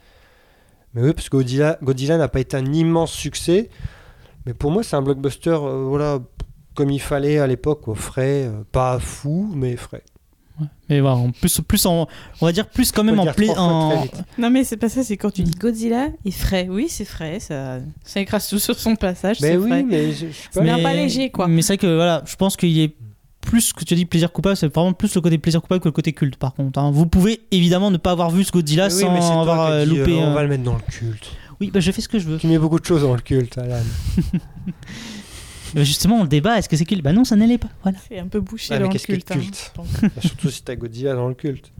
[0.94, 3.70] Mais oui, parce que Godzilla, Godzilla n'a pas été un immense succès.
[4.46, 6.20] Mais pour moi, c'est un blockbuster, euh, voilà,
[6.74, 10.04] comme il fallait à l'époque, au frais, euh, pas fou, mais frais.
[10.90, 12.08] Mais voilà, en plus, plus en,
[12.42, 14.06] on va dire plus quand même en, dire pla- trois fois en-.
[14.38, 16.68] Non, mais c'est pas ça, c'est quand tu dis Godzilla est frais.
[16.70, 19.38] Oui, c'est frais, ça, ça écrase tout sur son passage.
[19.42, 19.84] Mais c'est oui, frais.
[19.84, 20.62] mais je, je pas.
[20.64, 21.48] Mais pas léger, quoi.
[21.48, 22.96] Mais c'est vrai que voilà, je pense qu'il y est
[23.40, 25.88] plus que tu as dit plaisir coupable, c'est vraiment plus le côté plaisir coupable que
[25.88, 26.36] le côté culte.
[26.36, 26.92] Par contre, hein.
[26.92, 29.66] vous pouvez évidemment ne pas avoir vu ce Godzilla Mais oui, sans mais toi avoir
[29.68, 30.12] euh, dit, loupé.
[30.14, 31.28] euh, on va le mettre dans le culte.
[31.60, 32.38] Oui, bah je fais ce que je veux.
[32.38, 33.78] Tu mets beaucoup de choses dans le culte, Alan.
[35.76, 37.02] Mais justement, on débat, est-ce que c'est culte?
[37.04, 37.70] Bah non, ça n'allait pas.
[37.84, 37.98] Voilà.
[38.10, 39.32] C'est un peu bouché Ah, mais dans le qu'est-ce que culte.
[39.32, 39.36] hein.
[39.36, 39.74] culte?
[40.02, 41.72] Bah, Surtout si t'as Godzilla dans le culte.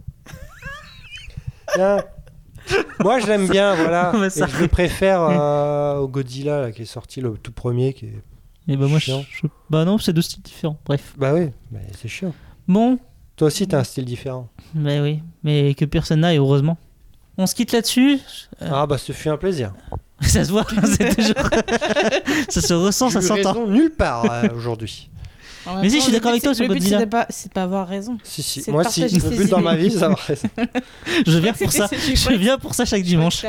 [3.00, 4.14] Moi, je l'aime bien, voilà.
[4.26, 7.94] Et ça- je le préfère euh, au Godzilla là, qui est sorti le tout premier.
[7.94, 8.22] Qui est...
[8.68, 9.26] Et bah moi, je, Chiant.
[9.30, 10.78] je- bah non, c'est deux styles différents.
[10.86, 11.14] Bref.
[11.18, 12.34] Bah oui, mais c'est chiant.
[12.68, 13.00] Bon,
[13.36, 14.48] Toi aussi, t'as un style différent.
[14.76, 16.78] bah oui, mais que personne n'a, et heureusement.
[17.38, 18.20] On se quitte là-dessus.
[18.62, 19.74] Euh, Ah bah, ce fut un plaisir.
[20.28, 21.36] Ça se voit, c'est toujours.
[22.50, 23.66] ça se ressent, ça s'entend.
[23.68, 25.10] nulle part euh, aujourd'hui.
[25.82, 27.50] Mais si, je suis d'accord avec toi c'est- sur Le but, c'est de pas, c'est
[27.50, 28.18] de pas avoir raison.
[28.24, 28.64] Si, si.
[28.72, 29.02] Moi, si.
[29.02, 30.48] Le but dans ma vie, c'est d'avoir raison.
[31.28, 31.88] Je viens pour ça.
[31.92, 33.46] Je viens pour ça chaque dimanche.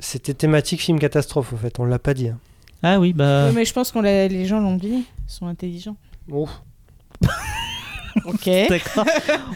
[0.00, 1.78] C'était thématique film catastrophe, au fait.
[1.78, 2.28] On l'a pas dit.
[2.28, 2.38] hein.
[2.82, 3.50] Ah oui, bah.
[3.52, 4.88] Mais je pense que les gens l'ont dit.
[4.88, 5.96] Ils sont intelligents.
[6.30, 6.48] Oh.
[8.24, 8.44] Ok.
[8.68, 9.04] D'accord.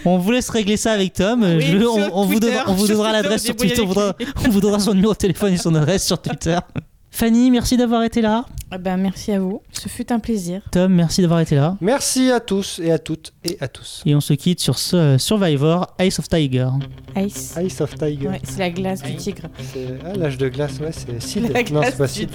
[0.05, 1.43] On vous laisse régler ça avec Tom.
[1.43, 3.81] Oui, Je- sur on, on vous donnera, on vous sur donnera Twitter, l'adresse sur Twitter.
[3.83, 4.15] On vous, donnera,
[4.47, 6.59] on vous donnera son numéro de téléphone et son adresse sur Twitter.
[7.15, 8.47] Fanny, merci d'avoir été là.
[8.71, 9.61] Ah ben, merci à vous.
[9.71, 10.63] Ce fut un plaisir.
[10.71, 11.77] Tom, merci d'avoir été là.
[11.83, 14.03] Merci à tous et à toutes et à tous.
[14.07, 16.69] Et on se quitte sur ce Survivor Ice of Tiger.
[17.17, 17.55] Ice.
[17.63, 18.29] Ice of Tiger.
[18.29, 19.43] Ouais, c'est la glace du tigre.
[19.75, 21.43] C'est- Ah, l'âge de glace, ouais, c'est Sid.
[21.53, 22.33] La Non, glace c'est pas du tigre.